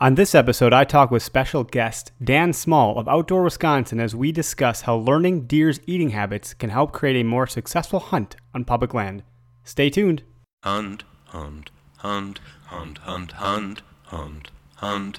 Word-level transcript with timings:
On 0.00 0.14
this 0.14 0.32
episode, 0.32 0.72
I 0.72 0.84
talk 0.84 1.10
with 1.10 1.24
special 1.24 1.64
guest 1.64 2.12
Dan 2.22 2.52
Small 2.52 3.00
of 3.00 3.08
Outdoor 3.08 3.42
Wisconsin 3.42 3.98
as 3.98 4.14
we 4.14 4.30
discuss 4.30 4.82
how 4.82 4.94
learning 4.94 5.48
deer's 5.48 5.80
eating 5.88 6.10
habits 6.10 6.54
can 6.54 6.70
help 6.70 6.92
create 6.92 7.16
a 7.16 7.24
more 7.24 7.48
successful 7.48 7.98
hunt 7.98 8.36
on 8.54 8.64
public 8.64 8.94
land. 8.94 9.24
Stay 9.64 9.90
tuned. 9.90 10.22
Hunt, 10.62 11.02
hunt, 11.24 11.72
hunt, 11.96 12.38
hunt, 12.66 12.98
hunt, 12.98 13.32
hunt, 13.32 13.82
hunt, 14.04 14.50
hunt, 14.76 15.18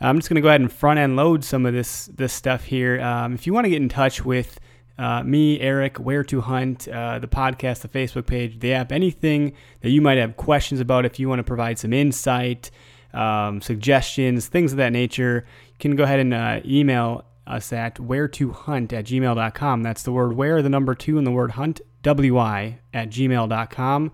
I'm 0.00 0.18
just 0.18 0.28
going 0.28 0.36
to 0.36 0.40
go 0.40 0.48
ahead 0.48 0.60
and 0.60 0.72
front 0.72 0.98
end 0.98 1.16
load 1.16 1.44
some 1.44 1.66
of 1.66 1.74
this 1.74 2.06
this 2.06 2.32
stuff 2.32 2.64
here. 2.64 3.00
Um, 3.00 3.34
if 3.34 3.46
you 3.46 3.52
want 3.52 3.64
to 3.64 3.70
get 3.70 3.82
in 3.82 3.88
touch 3.88 4.24
with 4.24 4.58
uh, 4.98 5.22
me, 5.22 5.60
Eric, 5.60 5.98
Where 5.98 6.24
to 6.24 6.40
Hunt, 6.40 6.88
uh, 6.88 7.18
the 7.18 7.28
podcast, 7.28 7.80
the 7.80 7.88
Facebook 7.88 8.26
page, 8.26 8.58
the 8.58 8.74
app, 8.74 8.90
anything 8.90 9.52
that 9.80 9.90
you 9.90 10.02
might 10.02 10.18
have 10.18 10.36
questions 10.36 10.80
about, 10.80 11.04
if 11.04 11.18
you 11.20 11.28
want 11.28 11.38
to 11.38 11.44
provide 11.44 11.78
some 11.78 11.92
insight, 11.92 12.70
um, 13.14 13.60
suggestions, 13.60 14.48
things 14.48 14.72
of 14.72 14.78
that 14.78 14.92
nature, 14.92 15.46
you 15.68 15.78
can 15.78 15.96
go 15.96 16.02
ahead 16.04 16.18
and 16.20 16.34
uh, 16.34 16.60
email 16.64 17.24
us 17.46 17.72
at 17.72 17.98
where 18.00 18.28
to 18.28 18.52
hunt 18.52 18.92
at 18.92 19.06
gmail.com. 19.06 19.82
That's 19.82 20.02
the 20.02 20.12
word 20.12 20.34
where, 20.34 20.62
the 20.62 20.68
number 20.68 20.94
two, 20.94 21.16
and 21.16 21.26
the 21.26 21.30
word 21.30 21.52
hunt, 21.52 21.80
wi 22.02 22.80
at 22.92 23.08
gmail.com. 23.10 24.12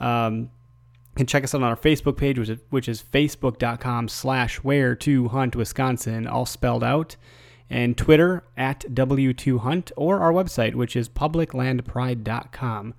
Um, 0.00 0.50
can 1.18 1.26
check 1.26 1.44
us 1.44 1.54
out 1.54 1.62
on 1.62 1.68
our 1.68 1.76
Facebook 1.76 2.16
page, 2.16 2.38
which 2.38 2.48
is, 2.48 2.58
which 2.70 2.88
is 2.88 3.02
facebook.com 3.02 4.08
slash 4.08 4.56
where 4.58 4.94
to 4.94 5.28
hunt 5.28 5.56
Wisconsin, 5.56 6.26
all 6.26 6.46
spelled 6.46 6.84
out, 6.84 7.16
and 7.68 7.98
Twitter 7.98 8.44
at 8.56 8.80
W2Hunt, 8.88 9.92
or 9.96 10.20
our 10.20 10.32
website, 10.32 10.74
which 10.74 10.96
is 10.96 11.08
publiclandpride.com. 11.08 12.94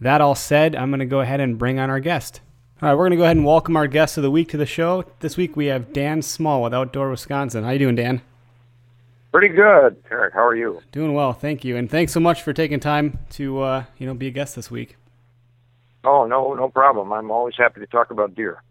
That 0.00 0.20
all 0.22 0.34
said, 0.34 0.74
I'm 0.74 0.90
going 0.90 1.00
to 1.00 1.06
go 1.06 1.20
ahead 1.20 1.40
and 1.40 1.58
bring 1.58 1.78
on 1.78 1.90
our 1.90 2.00
guest. 2.00 2.40
All 2.82 2.88
right, 2.88 2.94
we're 2.94 3.04
going 3.04 3.10
to 3.10 3.16
go 3.18 3.24
ahead 3.24 3.36
and 3.36 3.44
welcome 3.44 3.76
our 3.76 3.86
guest 3.86 4.16
of 4.16 4.22
the 4.22 4.30
week 4.30 4.48
to 4.48 4.56
the 4.56 4.64
show. 4.64 5.04
This 5.20 5.36
week 5.36 5.54
we 5.54 5.66
have 5.66 5.92
Dan 5.92 6.22
Small 6.22 6.62
with 6.62 6.72
Outdoor 6.72 7.10
Wisconsin. 7.10 7.62
How 7.62 7.70
you 7.70 7.78
doing, 7.78 7.94
Dan? 7.94 8.22
Pretty 9.32 9.48
good, 9.48 10.02
Eric. 10.10 10.32
How 10.32 10.46
are 10.46 10.56
you? 10.56 10.80
Doing 10.90 11.12
well, 11.12 11.34
thank 11.34 11.62
you, 11.62 11.76
and 11.76 11.90
thanks 11.90 12.12
so 12.12 12.20
much 12.20 12.42
for 12.42 12.54
taking 12.54 12.80
time 12.80 13.18
to 13.32 13.60
uh, 13.60 13.84
you 13.98 14.06
know 14.06 14.14
be 14.14 14.26
a 14.26 14.30
guest 14.30 14.56
this 14.56 14.70
week. 14.70 14.96
Oh 16.04 16.26
no, 16.26 16.54
no 16.54 16.68
problem. 16.68 17.12
I'm 17.12 17.30
always 17.30 17.54
happy 17.56 17.80
to 17.80 17.86
talk 17.86 18.10
about 18.10 18.34
deer. 18.34 18.62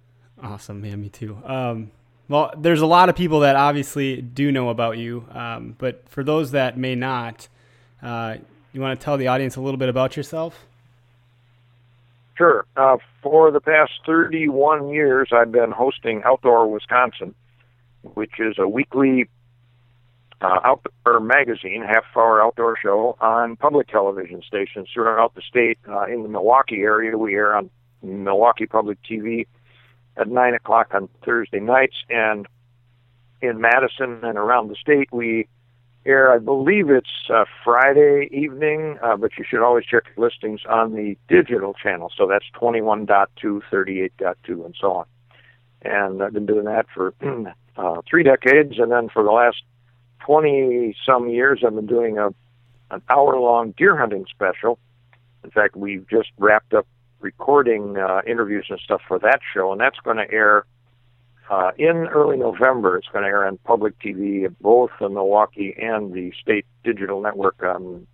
Awesome, 0.41 0.83
yeah, 0.85 0.95
me 0.95 1.09
too. 1.09 1.37
Um, 1.45 1.91
well, 2.27 2.53
there's 2.57 2.81
a 2.81 2.85
lot 2.85 3.09
of 3.09 3.15
people 3.15 3.41
that 3.41 3.55
obviously 3.55 4.21
do 4.21 4.51
know 4.51 4.69
about 4.69 4.97
you, 4.97 5.25
um, 5.31 5.75
but 5.77 6.07
for 6.09 6.23
those 6.23 6.51
that 6.51 6.77
may 6.77 6.95
not, 6.95 7.47
uh, 8.01 8.37
you 8.71 8.81
want 8.81 8.99
to 8.99 9.03
tell 9.03 9.17
the 9.17 9.27
audience 9.27 9.55
a 9.55 9.61
little 9.61 9.77
bit 9.77 9.89
about 9.89 10.15
yourself? 10.15 10.65
Sure. 12.37 12.65
Uh, 12.77 12.97
for 13.21 13.51
the 13.51 13.59
past 13.59 13.91
31 14.05 14.89
years, 14.89 15.29
I've 15.33 15.51
been 15.51 15.71
hosting 15.71 16.21
Outdoor 16.23 16.71
Wisconsin, 16.71 17.35
which 18.13 18.39
is 18.39 18.55
a 18.57 18.67
weekly 18.67 19.27
uh, 20.41 20.59
outdoor 20.63 21.19
magazine, 21.19 21.83
half-hour 21.85 22.41
outdoor 22.41 22.77
show 22.81 23.17
on 23.19 23.55
public 23.57 23.87
television 23.87 24.41
stations 24.45 24.87
throughout 24.93 25.35
the 25.35 25.41
state. 25.41 25.77
Uh, 25.87 26.05
in 26.05 26.23
the 26.23 26.29
Milwaukee 26.29 26.81
area, 26.81 27.17
we 27.17 27.35
air 27.35 27.55
on 27.55 27.69
Milwaukee 28.01 28.65
Public 28.65 28.97
TV 29.03 29.47
at 30.15 30.27
nine 30.27 30.53
o'clock 30.53 30.91
on 30.93 31.09
Thursday 31.25 31.59
nights, 31.59 31.95
and 32.09 32.47
in 33.41 33.59
Madison 33.59 34.23
and 34.23 34.37
around 34.37 34.69
the 34.69 34.75
state, 34.75 35.09
we 35.11 35.47
air. 36.05 36.33
I 36.33 36.39
believe 36.39 36.89
it's 36.89 37.29
uh, 37.33 37.45
Friday 37.63 38.29
evening, 38.31 38.97
uh, 39.01 39.17
but 39.17 39.31
you 39.37 39.45
should 39.47 39.63
always 39.63 39.85
check 39.85 40.03
your 40.15 40.29
listings 40.29 40.61
on 40.67 40.93
the 40.93 41.17
digital 41.27 41.73
channel. 41.73 42.11
So 42.17 42.27
that's 42.27 42.45
21.2, 42.59 43.61
38.2, 43.71 44.65
and 44.65 44.75
so 44.79 44.91
on. 44.93 45.05
And 45.81 46.21
I've 46.21 46.33
been 46.33 46.45
doing 46.45 46.65
that 46.65 46.87
for 46.93 47.13
uh, 47.77 48.01
three 48.09 48.23
decades, 48.23 48.79
and 48.79 48.91
then 48.91 49.09
for 49.09 49.23
the 49.23 49.31
last 49.31 49.63
20 50.25 50.95
some 51.05 51.29
years, 51.29 51.63
I've 51.65 51.75
been 51.75 51.87
doing 51.87 52.17
a 52.17 52.33
an 52.91 53.01
hour 53.09 53.39
long 53.39 53.71
deer 53.77 53.95
hunting 53.95 54.25
special. 54.29 54.79
In 55.43 55.51
fact, 55.51 55.75
we've 55.75 56.07
just 56.09 56.29
wrapped 56.37 56.73
up 56.73 56.87
recording 57.19 57.97
uh, 57.97 58.21
interviews 58.25 58.65
and 58.69 58.79
stuff 58.79 59.01
for 59.07 59.19
that 59.19 59.41
show, 59.53 59.71
and 59.71 59.79
that's 59.79 59.99
going 59.99 60.17
to 60.17 60.31
air 60.31 60.65
uh, 61.49 61.71
in 61.77 62.07
early 62.07 62.37
November. 62.37 62.97
It's 62.97 63.07
going 63.07 63.23
to 63.23 63.29
air 63.29 63.45
on 63.45 63.57
public 63.57 63.99
TV, 63.99 64.53
both 64.61 64.91
the 64.99 65.09
Milwaukee 65.09 65.75
and 65.77 66.13
the 66.13 66.31
state 66.41 66.65
digital 66.83 67.21
network 67.21 67.61
on 67.63 68.07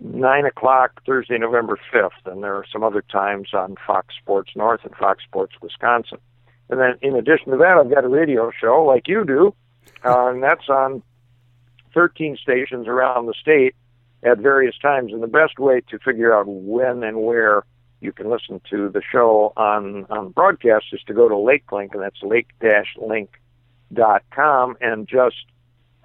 9 0.00 0.46
o'clock 0.46 1.02
Thursday, 1.06 1.38
November 1.38 1.78
5th. 1.92 2.10
And 2.26 2.42
there 2.42 2.54
are 2.54 2.64
some 2.72 2.82
other 2.82 3.02
times 3.02 3.48
on 3.52 3.76
Fox 3.86 4.14
Sports 4.20 4.52
North 4.54 4.80
and 4.84 4.94
Fox 4.96 5.24
Sports 5.24 5.54
Wisconsin. 5.60 6.18
And 6.70 6.80
then 6.80 6.94
in 7.02 7.14
addition 7.16 7.52
to 7.52 7.58
that, 7.58 7.76
I've 7.78 7.90
got 7.90 8.04
a 8.04 8.08
radio 8.08 8.50
show 8.58 8.84
like 8.84 9.06
you 9.06 9.24
do, 9.24 9.54
uh, 10.04 10.28
and 10.28 10.42
that's 10.42 10.68
on 10.68 11.02
13 11.94 12.36
stations 12.36 12.86
around 12.88 13.26
the 13.26 13.34
state 13.40 13.74
at 14.22 14.38
various 14.38 14.76
times. 14.78 15.12
And 15.12 15.22
the 15.22 15.28
best 15.28 15.58
way 15.58 15.80
to 15.88 15.98
figure 15.98 16.34
out 16.34 16.46
when 16.46 17.02
and 17.04 17.22
where 17.22 17.64
you 18.00 18.12
can 18.12 18.28
listen 18.30 18.60
to 18.70 18.88
the 18.90 19.00
show 19.00 19.52
on, 19.56 20.06
on 20.10 20.30
broadcast 20.30 20.86
is 20.92 21.00
to 21.06 21.14
go 21.14 21.28
to 21.28 21.34
LakeLink, 21.34 21.94
and 21.94 22.02
that's 22.02 22.22
lake-link.com, 22.22 23.28
and 24.80 25.08
just 25.08 25.44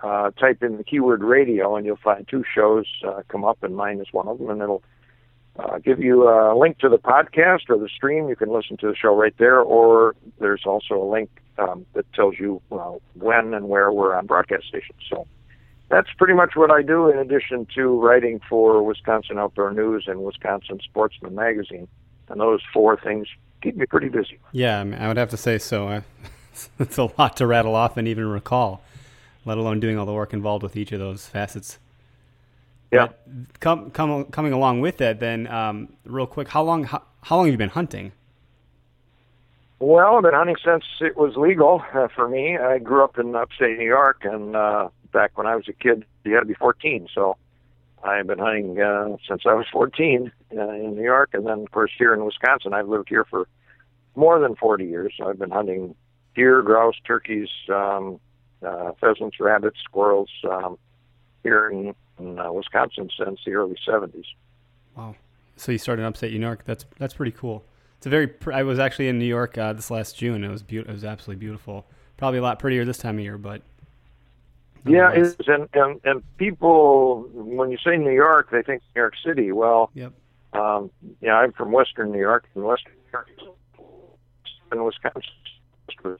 uh, 0.01 0.31
type 0.31 0.63
in 0.63 0.77
the 0.77 0.83
keyword 0.83 1.21
radio, 1.23 1.75
and 1.75 1.85
you'll 1.85 1.97
find 1.97 2.25
two 2.27 2.45
shows 2.55 2.85
uh, 3.05 3.21
come 3.27 3.43
up, 3.43 3.61
and 3.63 3.75
mine 3.75 3.99
is 3.99 4.07
one 4.11 4.29
of 4.29 4.37
them, 4.37 4.49
and 4.49 4.61
it'll 4.61 4.83
uh, 5.57 5.77
give 5.79 5.99
you 5.99 6.29
a 6.29 6.57
link 6.57 6.77
to 6.79 6.87
the 6.87 6.97
podcast 6.97 7.69
or 7.69 7.77
the 7.77 7.89
stream. 7.93 8.29
You 8.29 8.37
can 8.37 8.49
listen 8.49 8.77
to 8.77 8.87
the 8.87 8.95
show 8.95 9.13
right 9.13 9.35
there, 9.37 9.59
or 9.59 10.15
there's 10.39 10.63
also 10.65 10.95
a 11.03 11.03
link 11.09 11.29
um, 11.57 11.85
that 11.93 12.05
tells 12.13 12.39
you 12.39 12.61
uh, 12.71 12.93
when 13.15 13.53
and 13.53 13.67
where 13.67 13.91
we're 13.91 14.15
on 14.15 14.25
broadcast 14.25 14.67
stations. 14.67 15.01
So 15.09 15.27
that's 15.89 16.09
pretty 16.17 16.33
much 16.33 16.55
what 16.55 16.71
I 16.71 16.81
do 16.81 17.09
in 17.09 17.17
addition 17.17 17.67
to 17.75 17.99
writing 17.99 18.39
for 18.47 18.83
Wisconsin 18.83 19.39
Outdoor 19.39 19.71
News 19.71 20.05
and 20.07 20.23
Wisconsin 20.23 20.79
Sportsman 20.83 21.35
Magazine. 21.35 21.87
And 22.29 22.39
those 22.39 22.61
four 22.71 22.95
things 22.95 23.27
keep 23.61 23.75
me 23.75 23.87
pretty 23.87 24.09
busy. 24.09 24.37
Yeah, 24.51 24.79
I 24.79 24.83
mean, 24.83 24.99
I 24.99 25.07
would 25.07 25.17
have 25.17 25.31
to 25.31 25.37
say 25.37 25.57
so. 25.57 26.03
it's 26.79 26.97
a 26.97 27.09
lot 27.17 27.37
to 27.37 27.47
rattle 27.47 27.75
off 27.75 27.97
and 27.97 28.07
even 28.07 28.27
recall, 28.27 28.83
let 29.45 29.57
alone 29.57 29.79
doing 29.79 29.97
all 29.97 30.05
the 30.05 30.13
work 30.13 30.31
involved 30.31 30.61
with 30.61 30.77
each 30.77 30.91
of 30.91 30.99
those 30.99 31.25
facets. 31.25 31.79
Yeah. 32.91 33.07
But 33.07 33.59
come, 33.59 33.91
come, 33.91 34.25
coming 34.25 34.53
along 34.53 34.81
with 34.81 34.97
that, 34.97 35.19
then, 35.19 35.47
um, 35.47 35.93
real 36.05 36.27
quick, 36.27 36.49
how 36.49 36.63
long, 36.63 36.83
how, 36.83 37.01
how 37.23 37.37
long 37.37 37.45
have 37.45 37.53
you 37.53 37.57
been 37.57 37.69
hunting? 37.69 38.11
Well, 39.79 40.17
I've 40.17 40.23
been 40.23 40.33
hunting 40.33 40.57
since 40.63 40.83
it 40.99 41.17
was 41.17 41.35
legal 41.35 41.81
uh, 41.93 42.09
for 42.13 42.27
me. 42.27 42.57
I 42.57 42.79
grew 42.79 43.03
up 43.03 43.17
in 43.17 43.33
upstate 43.35 43.77
New 43.77 43.85
York, 43.85 44.23
and 44.23 44.55
uh, 44.55 44.89
back 45.11 45.37
when 45.37 45.47
I 45.47 45.55
was 45.55 45.67
a 45.67 45.73
kid, 45.73 46.05
you 46.23 46.33
had 46.33 46.41
to 46.41 46.45
be 46.45 46.53
14. 46.53 47.07
So 47.13 47.37
I've 48.03 48.27
been 48.27 48.39
hunting 48.39 48.79
uh, 48.79 49.17
since 49.27 49.43
I 49.45 49.53
was 49.53 49.65
14 49.71 50.31
uh, 50.55 50.69
in 50.69 50.95
New 50.95 51.03
York, 51.03 51.31
and 51.33 51.45
then 51.45 51.59
of 51.59 51.71
course 51.71 51.91
here 51.97 52.13
in 52.13 52.23
Wisconsin. 52.25 52.73
I've 52.73 52.87
lived 52.87 53.09
here 53.09 53.25
for 53.25 53.47
more 54.15 54.39
than 54.39 54.55
40 54.55 54.85
years. 54.85 55.13
So 55.17 55.29
I've 55.29 55.39
been 55.39 55.51
hunting 55.51 55.95
deer, 56.35 56.61
grouse, 56.61 56.95
turkeys, 57.05 57.49
um, 57.69 58.19
uh, 58.65 58.91
pheasants, 58.99 59.39
rabbits, 59.39 59.77
squirrels 59.83 60.29
um, 60.49 60.77
here 61.43 61.69
in, 61.69 61.95
in 62.19 62.39
uh, 62.39 62.51
Wisconsin 62.51 63.09
since 63.17 63.39
the 63.45 63.53
early 63.53 63.77
70s. 63.87 64.25
Wow! 64.95 65.15
So 65.55 65.71
you 65.71 65.77
started 65.77 66.01
in 66.03 66.07
upstate 66.07 66.33
New 66.33 66.39
York. 66.39 66.63
That's 66.65 66.85
that's 66.97 67.13
pretty 67.13 67.31
cool. 67.31 67.63
It's 67.97 68.05
a 68.05 68.09
very. 68.09 68.33
I 68.53 68.63
was 68.63 68.79
actually 68.79 69.09
in 69.09 69.19
New 69.19 69.25
York 69.25 69.57
uh, 69.57 69.73
this 69.73 69.91
last 69.91 70.17
June. 70.17 70.43
It 70.43 70.49
was 70.49 70.63
be- 70.63 70.77
It 70.77 70.87
was 70.87 71.03
absolutely 71.03 71.39
beautiful. 71.39 71.85
Probably 72.17 72.39
a 72.39 72.41
lot 72.41 72.59
prettier 72.59 72.85
this 72.85 72.97
time 72.97 73.17
of 73.17 73.23
year, 73.23 73.37
but 73.37 73.61
Yeah, 74.85 75.11
it 75.11 75.17
is, 75.19 75.35
and, 75.47 75.67
and 75.73 75.99
and 76.03 76.37
people 76.37 77.29
when 77.33 77.69
you 77.71 77.77
say 77.83 77.97
New 77.97 78.13
York, 78.13 78.49
they 78.51 78.61
think 78.61 78.81
New 78.95 79.01
York 79.01 79.13
City. 79.25 79.51
Well, 79.51 79.91
Yep. 79.93 80.13
um, 80.53 80.89
yeah, 81.21 81.33
I'm 81.35 81.51
from 81.51 81.71
Western 81.71 82.11
New 82.11 82.19
York, 82.19 82.47
and 82.55 82.63
Western 82.63 82.93
New 82.93 83.11
York 83.11 83.27
in 84.71 84.83
Wisconsin, 84.83 86.17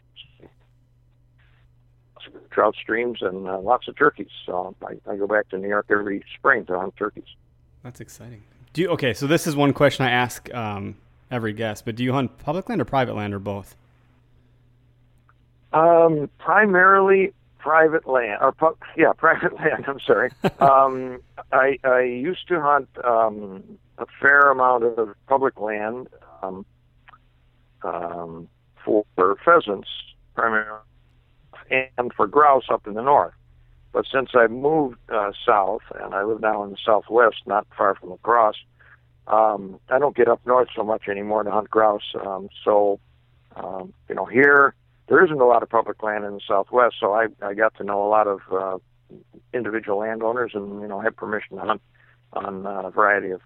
trout 2.51 2.75
streams 2.81 3.19
and 3.21 3.47
uh, 3.47 3.59
lots 3.59 3.88
of 3.88 3.95
turkeys. 3.95 4.27
So 4.45 4.75
I, 4.83 4.97
I 5.09 5.15
go 5.15 5.27
back 5.27 5.50
to 5.50 5.57
New 5.57 5.67
York 5.67 5.85
every 5.89 6.23
spring 6.38 6.65
to 6.65 6.77
hunt 6.77 6.95
turkeys. 6.97 7.23
That's 7.83 8.01
exciting. 8.01 8.44
Do 8.73 8.81
you, 8.81 8.89
okay, 8.89 9.13
so 9.13 9.27
this 9.27 9.47
is 9.47 9.56
one 9.56 9.73
question 9.73 10.06
I 10.06 10.11
ask 10.11 10.53
um, 10.53 10.95
every 11.31 11.53
guest, 11.53 11.85
but 11.85 11.95
do 11.95 12.03
you 12.03 12.13
hunt 12.13 12.38
public 12.39 12.69
land 12.69 12.81
or 12.81 12.85
private 12.85 13.15
land 13.15 13.33
or 13.33 13.39
both? 13.39 13.75
Um, 15.71 16.29
primarily 16.39 17.33
private 17.59 18.07
land, 18.07 18.39
or 18.41 18.53
yeah, 18.97 19.13
private 19.17 19.53
land. 19.53 19.85
I'm 19.88 20.00
sorry. 20.00 20.31
um, 20.59 21.21
I 21.51 21.77
I 21.83 22.01
used 22.01 22.47
to 22.47 22.59
hunt 22.61 22.89
um, 23.03 23.63
a 23.97 24.06
fair 24.21 24.50
amount 24.50 24.85
of 24.85 25.15
public 25.27 25.59
land 25.59 26.07
um, 26.41 26.65
um, 27.83 28.47
for 28.83 29.06
pheasants, 29.45 29.89
primarily, 30.35 30.79
and 31.69 32.13
for 32.15 32.27
grouse 32.27 32.65
up 32.71 32.88
in 32.88 32.94
the 32.94 33.03
north. 33.03 33.33
But 33.91 34.06
since 34.11 34.31
I 34.35 34.47
moved 34.47 34.97
uh, 35.09 35.31
south, 35.45 35.81
and 36.00 36.13
I 36.13 36.23
live 36.23 36.41
now 36.41 36.63
in 36.63 36.71
the 36.71 36.77
southwest, 36.83 37.38
not 37.45 37.65
far 37.75 37.95
from 37.95 38.09
La 38.11 38.17
Crosse, 38.17 38.63
um, 39.27 39.79
I 39.89 40.00
don't 40.00 40.15
get 40.15 40.27
up 40.27 40.41
north 40.45 40.69
so 40.75 40.83
much 40.83 41.07
anymore 41.07 41.44
to 41.44 41.51
hunt 41.51 41.69
grouse. 41.69 42.15
Um, 42.25 42.50
so, 42.63 43.00
um, 43.56 43.94
you 44.07 44.15
know, 44.15 44.25
here 44.25 44.73
there 45.09 45.25
isn't 45.25 45.41
a 45.41 45.45
lot 45.45 45.63
of 45.63 45.69
public 45.69 46.01
land 46.03 46.23
in 46.23 46.35
the 46.35 46.41
Southwest, 46.47 46.95
so 47.00 47.13
I, 47.13 47.27
I 47.41 47.56
got 47.56 47.75
to 47.77 47.83
know 47.83 48.06
a 48.06 48.07
lot 48.07 48.27
of 48.27 48.39
uh, 48.51 48.77
individual 49.53 49.97
landowners, 49.97 50.51
and 50.53 50.81
you 50.81 50.88
know, 50.88 51.01
had 51.01 51.17
permission 51.17 51.57
to 51.57 51.63
hunt 51.63 51.81
on 52.33 52.65
a 52.65 52.91
variety 52.91 53.31
of 53.31 53.41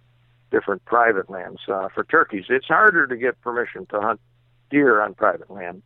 different 0.51 0.83
private 0.83 1.29
lands. 1.29 1.61
Uh, 1.67 1.87
for 1.87 2.03
turkeys, 2.03 2.45
it's 2.49 2.67
harder 2.67 3.07
to 3.07 3.15
get 3.15 3.39
permission 3.41 3.85
to 3.87 4.01
hunt 4.01 4.19
deer 4.69 5.01
on 5.01 5.13
private 5.13 5.49
land. 5.49 5.81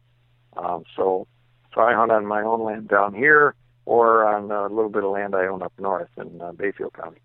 Um, 0.57 0.83
so, 0.95 1.27
so 1.75 1.81
I 1.81 1.93
hunt 1.93 2.11
on 2.11 2.25
my 2.25 2.41
own 2.41 2.63
land 2.63 2.87
down 2.87 3.13
here, 3.13 3.53
or 3.85 4.25
on 4.25 4.51
a 4.51 4.63
little 4.73 4.89
bit 4.89 5.03
of 5.03 5.11
land 5.11 5.35
I 5.35 5.45
own 5.45 5.61
up 5.61 5.73
north 5.77 6.09
in 6.17 6.41
uh, 6.41 6.53
Bayfield 6.53 6.93
County. 6.93 7.19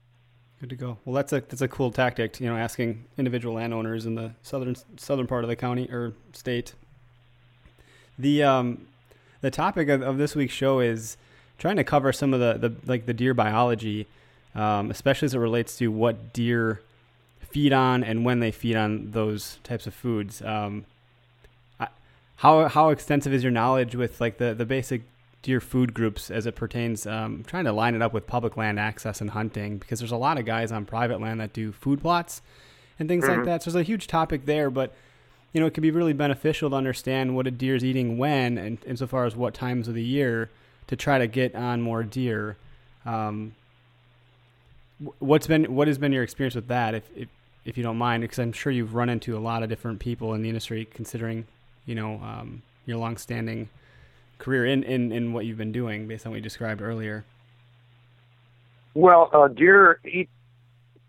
Good 0.61 0.71
to 0.71 0.77
go. 0.77 0.99
Well, 1.05 1.15
that's 1.15 1.33
a 1.33 1.41
that's 1.41 1.63
a 1.63 1.69
cool 1.69 1.91
tactic. 1.91 2.39
You 2.39 2.49
know, 2.49 2.57
asking 2.57 3.07
individual 3.17 3.55
landowners 3.55 4.07
in 4.07 4.15
the 4.15 4.35
southern 4.43 4.77
southern 4.97 5.27
part 5.27 5.43
of 5.43 5.49
the 5.49 5.57
county 5.57 5.89
or 5.91 6.13
state. 6.33 6.75
The 8.19 8.43
um, 8.43 8.87
the 9.41 9.51
topic 9.51 9.89
of, 9.89 10.03
of 10.03 10.19
this 10.19 10.35
week's 10.37 10.53
show 10.55 10.81
is 10.81 11.17
trying 11.59 11.77
to 11.77 11.85
cover 11.85 12.13
some 12.13 12.35
of 12.35 12.41
the, 12.41 12.69
the 12.69 12.75
like 12.87 13.07
the 13.07 13.15
deer 13.15 13.35
biology, 13.35 14.07
um, 14.55 14.91
especially 14.91 15.27
as 15.27 15.35
it 15.35 15.39
relates 15.39 15.77
to 15.79 15.89
what 15.89 16.33
deer 16.33 16.81
feed 17.41 17.73
on 17.73 18.03
and 18.05 18.25
when 18.25 18.41
they 18.41 18.51
feed 18.51 18.77
on 18.77 19.11
those 19.11 19.59
types 19.65 19.87
of 19.87 19.95
foods. 19.95 20.43
Um, 20.43 20.85
I, 21.81 21.89
how 22.37 22.69
how 22.69 22.91
extensive 22.91 23.33
is 23.33 23.43
your 23.43 23.53
knowledge 23.53 23.95
with 23.95 24.21
like 24.21 24.39
the 24.39 24.55
the 24.55 24.67
basic 24.67 25.03
deer 25.43 25.61
food 25.61 25.93
groups 25.93 26.31
as 26.31 26.47
it 26.47 26.55
pertains 26.55 27.05
um, 27.05 27.43
trying 27.47 27.65
to 27.65 27.73
line 27.73 27.97
it 27.97 28.03
up 28.03 28.13
with 28.13 28.29
public 28.29 28.57
land 28.57 28.79
access 28.79 29.21
and 29.21 29.31
hunting 29.31 29.77
because 29.79 29.99
there's 29.99 30.13
a 30.13 30.17
lot 30.17 30.39
of 30.39 30.45
guys 30.45 30.71
on 30.71 30.85
private 30.87 31.21
land 31.21 31.41
that 31.41 31.53
do 31.53 31.73
food 31.73 32.01
plots 32.01 32.41
and 32.97 33.09
things 33.09 33.27
like 33.27 33.39
Mhm. 33.39 33.45
that 33.47 33.61
so 33.61 33.71
there's 33.73 33.81
a 33.81 33.85
huge 33.85 34.07
topic 34.07 34.45
there 34.47 34.71
but 34.71 34.95
you 35.53 35.61
know 35.61 35.67
it 35.67 35.75
can 35.75 35.83
be 35.83 35.91
really 35.91 36.13
beneficial 36.13 36.71
to 36.71 36.77
understand 36.77 37.35
what 37.35 37.47
a 37.47 37.51
deer 37.51 37.75
is 37.75 37.85
eating 37.85 38.19
when 38.19 38.59
and 38.59 38.79
insofar 38.87 39.25
as 39.27 39.37
what 39.37 39.55
times 39.55 39.89
of 39.89 39.95
the 39.95 40.03
year 40.03 40.51
to 40.87 40.97
try 40.97 41.19
to 41.19 41.27
get 41.27 41.55
on 41.55 41.81
more 41.81 42.03
deer 42.03 42.57
um, 43.05 43.55
what's 45.19 45.47
been 45.47 45.75
what 45.75 45.89
has 45.89 45.99
been 45.99 46.13
your 46.13 46.23
experience 46.23 46.55
with 46.55 46.69
that 46.69 46.95
if 46.95 47.05
if, 47.17 47.29
if 47.65 47.77
you 47.77 47.83
don't 47.83 47.99
mind 47.99 48.23
because 48.23 48.39
i'm 48.39 48.53
sure 48.53 48.73
you've 48.73 48.95
run 48.95 49.09
into 49.09 49.37
a 49.37 49.41
lot 49.41 49.63
of 49.63 49.69
different 49.69 49.99
people 49.99 50.35
in 50.35 50.43
the 50.43 50.49
industry 50.49 50.87
considering 50.93 51.47
you 51.87 51.95
know 51.95 52.15
um, 52.23 52.63
your 52.87 52.99
long-standing 52.99 53.69
career 54.43 54.67
in, 54.67 54.83
in, 54.83 55.13
in 55.13 55.33
what 55.33 55.47
you've 55.47 55.57
been 55.57 55.73
doing 55.73 56.07
based 56.09 56.27
on 56.27 56.33
what 56.33 56.37
you 56.37 56.43
described 56.43 56.83
earlier. 56.83 57.25
Well, 58.95 59.31
uh, 59.33 59.49
deer 59.49 60.01
eat 60.05 60.29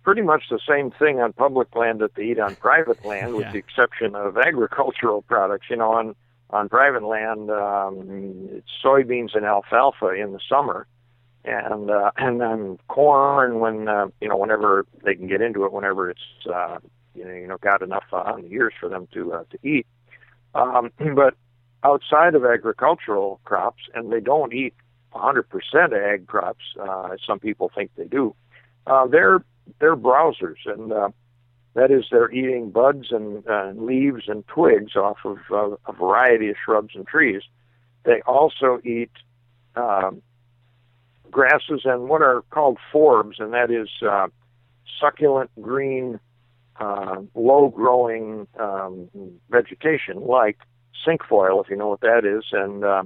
pretty 0.04 0.22
much 0.22 0.44
the 0.50 0.60
same 0.68 0.92
thing 0.92 1.20
on 1.20 1.34
public 1.34 1.76
land 1.76 2.00
that 2.00 2.16
they 2.16 2.24
eat 2.24 2.40
on 2.40 2.56
private 2.56 3.04
land, 3.06 3.36
with 3.36 3.46
Yeah. 3.46 3.52
the 3.54 3.58
exception 3.60 4.16
of 4.16 4.38
agricultural 4.38 5.22
products. 5.24 5.70
You 5.70 5.78
know, 5.78 5.92
on 5.94 6.16
on 6.50 6.70
private 6.70 7.04
land, 7.04 7.50
um, 7.50 8.50
it's 8.52 8.70
soybeans 8.84 9.36
and 9.36 9.46
alfalfa 9.46 10.10
in 10.10 10.34
the 10.34 10.40
summer, 10.48 10.86
and 11.46 11.90
uh, 11.90 12.12
and 12.18 12.40
then 12.42 12.78
corn 12.88 13.60
when 13.60 13.88
uh, 13.88 14.08
you 14.22 14.28
know 14.28 14.38
whenever 14.38 14.86
they 15.04 15.16
can 15.16 15.28
get 15.28 15.42
into 15.42 15.66
it, 15.66 15.72
whenever 15.74 16.10
it's 16.10 16.48
uh, 16.54 16.78
you 17.16 17.26
know 17.26 17.34
you 17.34 17.48
know 17.48 17.58
got 17.58 17.82
enough 17.82 18.06
uh, 18.12 18.18
on 18.18 18.42
the 18.44 18.50
years 18.50 18.74
for 18.80 18.90
them 18.90 19.08
to 19.14 19.34
uh, 19.34 19.44
to 19.52 19.68
eat. 19.68 19.88
Um, 20.54 20.92
but 21.16 21.36
outside 21.84 22.36
of 22.36 22.46
agricultural 22.46 23.40
crops, 23.44 23.84
and 23.94 24.12
they 24.12 24.20
don't 24.22 24.54
eat 24.54 24.74
100% 25.14 25.44
ag 25.94 26.28
crops, 26.28 26.64
uh, 26.80 27.10
as 27.14 27.20
some 27.26 27.40
people 27.40 27.70
think 27.74 27.92
they 27.96 28.06
do. 28.06 28.34
Uh, 28.88 29.06
they're 29.06 29.44
they're 29.80 29.96
browsers, 29.96 30.58
and 30.66 30.92
uh, 30.92 31.10
that 31.74 31.92
is 31.92 32.06
they're 32.12 32.32
eating 32.32 32.70
buds 32.70 33.08
and 33.12 33.48
uh, 33.48 33.72
leaves 33.76 34.24
and 34.28 34.48
twigs 34.48 34.96
off 34.96 35.18
of 35.26 35.38
uh, 35.52 35.76
a 35.88 35.94
variety 35.94 36.50
of 36.50 36.56
shrubs 36.64 36.96
and 36.96 37.08
trees. 37.08 37.42
They 38.04 38.22
also 38.22 38.80
eat 38.84 39.12
um, 39.76 40.22
grasses 41.32 41.82
and 41.86 42.08
what 42.10 42.22
are 42.22 42.44
called 42.52 42.78
forbs, 42.94 43.40
and 43.40 43.54
that 43.54 43.72
is 43.72 43.90
uh, 44.08 44.28
succulent 45.00 45.50
green, 45.62 46.20
uh, 46.80 47.18
low-growing 47.36 48.48
um, 48.60 49.10
vegetation 49.50 50.22
like 50.22 50.58
cinquefoil, 51.06 51.62
if 51.62 51.70
you 51.70 51.76
know 51.76 51.88
what 51.88 52.02
that 52.02 52.26
is, 52.26 52.46
and 52.52 52.84
uh, 52.84 53.04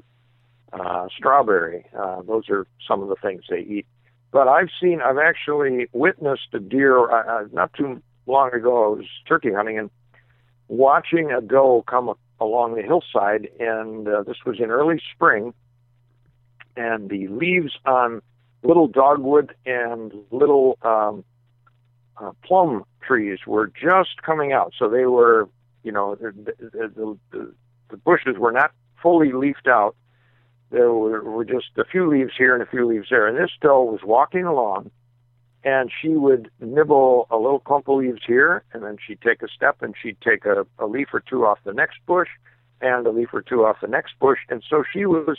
uh, 0.73 1.07
strawberry. 1.15 1.85
Uh, 1.97 2.21
those 2.23 2.49
are 2.49 2.67
some 2.87 3.01
of 3.01 3.09
the 3.09 3.15
things 3.15 3.43
they 3.49 3.61
eat. 3.61 3.87
But 4.31 4.47
I've 4.47 4.69
seen, 4.81 5.01
I've 5.01 5.17
actually 5.17 5.87
witnessed 5.93 6.49
a 6.53 6.59
deer 6.59 7.09
uh, 7.09 7.43
uh, 7.43 7.47
not 7.51 7.73
too 7.73 8.01
long 8.25 8.53
ago. 8.53 8.85
I 8.85 8.97
was 8.97 9.05
turkey 9.27 9.53
hunting 9.53 9.79
and 9.79 9.89
watching 10.67 11.31
a 11.31 11.41
doe 11.41 11.83
come 11.87 12.13
along 12.39 12.75
the 12.75 12.81
hillside, 12.81 13.49
and 13.59 14.07
uh, 14.07 14.23
this 14.23 14.37
was 14.45 14.59
in 14.59 14.69
early 14.69 15.01
spring, 15.13 15.53
and 16.75 17.09
the 17.09 17.27
leaves 17.29 17.73
on 17.85 18.21
little 18.63 18.87
dogwood 18.87 19.55
and 19.65 20.13
little 20.31 20.77
um, 20.81 21.23
uh, 22.17 22.31
plum 22.43 22.83
trees 23.01 23.39
were 23.47 23.67
just 23.67 24.21
coming 24.23 24.51
out. 24.51 24.73
So 24.77 24.89
they 24.89 25.05
were, 25.05 25.47
you 25.83 25.91
know, 25.91 26.15
the, 26.15 26.33
the, 26.59 27.17
the, 27.31 27.53
the 27.89 27.97
bushes 27.97 28.37
were 28.37 28.51
not 28.51 28.71
fully 29.01 29.31
leafed 29.31 29.67
out. 29.67 29.95
There 30.69 30.91
were, 30.91 31.23
were 31.23 31.45
just 31.45 31.67
a 31.77 31.85
few 31.85 32.09
leaves 32.09 32.33
here 32.37 32.53
and 32.53 32.61
a 32.61 32.65
few 32.65 32.85
leaves 32.85 33.07
there. 33.09 33.27
And 33.27 33.37
this 33.37 33.51
doe 33.61 33.83
was 33.83 34.01
walking 34.03 34.43
along, 34.43 34.91
and 35.63 35.91
she 36.01 36.09
would 36.09 36.49
nibble 36.59 37.27
a 37.29 37.37
little 37.37 37.59
clump 37.59 37.87
of 37.87 37.97
leaves 37.97 38.21
here, 38.25 38.63
and 38.73 38.83
then 38.83 38.97
she'd 39.05 39.21
take 39.21 39.41
a 39.41 39.47
step 39.47 39.81
and 39.81 39.95
she'd 40.01 40.19
take 40.21 40.45
a, 40.45 40.65
a 40.79 40.85
leaf 40.85 41.07
or 41.13 41.21
two 41.21 41.45
off 41.45 41.59
the 41.63 41.73
next 41.73 41.97
bush, 42.05 42.29
and 42.81 43.07
a 43.07 43.11
leaf 43.11 43.29
or 43.33 43.41
two 43.41 43.65
off 43.65 43.77
the 43.81 43.87
next 43.87 44.13
bush. 44.19 44.39
And 44.49 44.63
so 44.69 44.83
she 44.93 45.05
was 45.05 45.37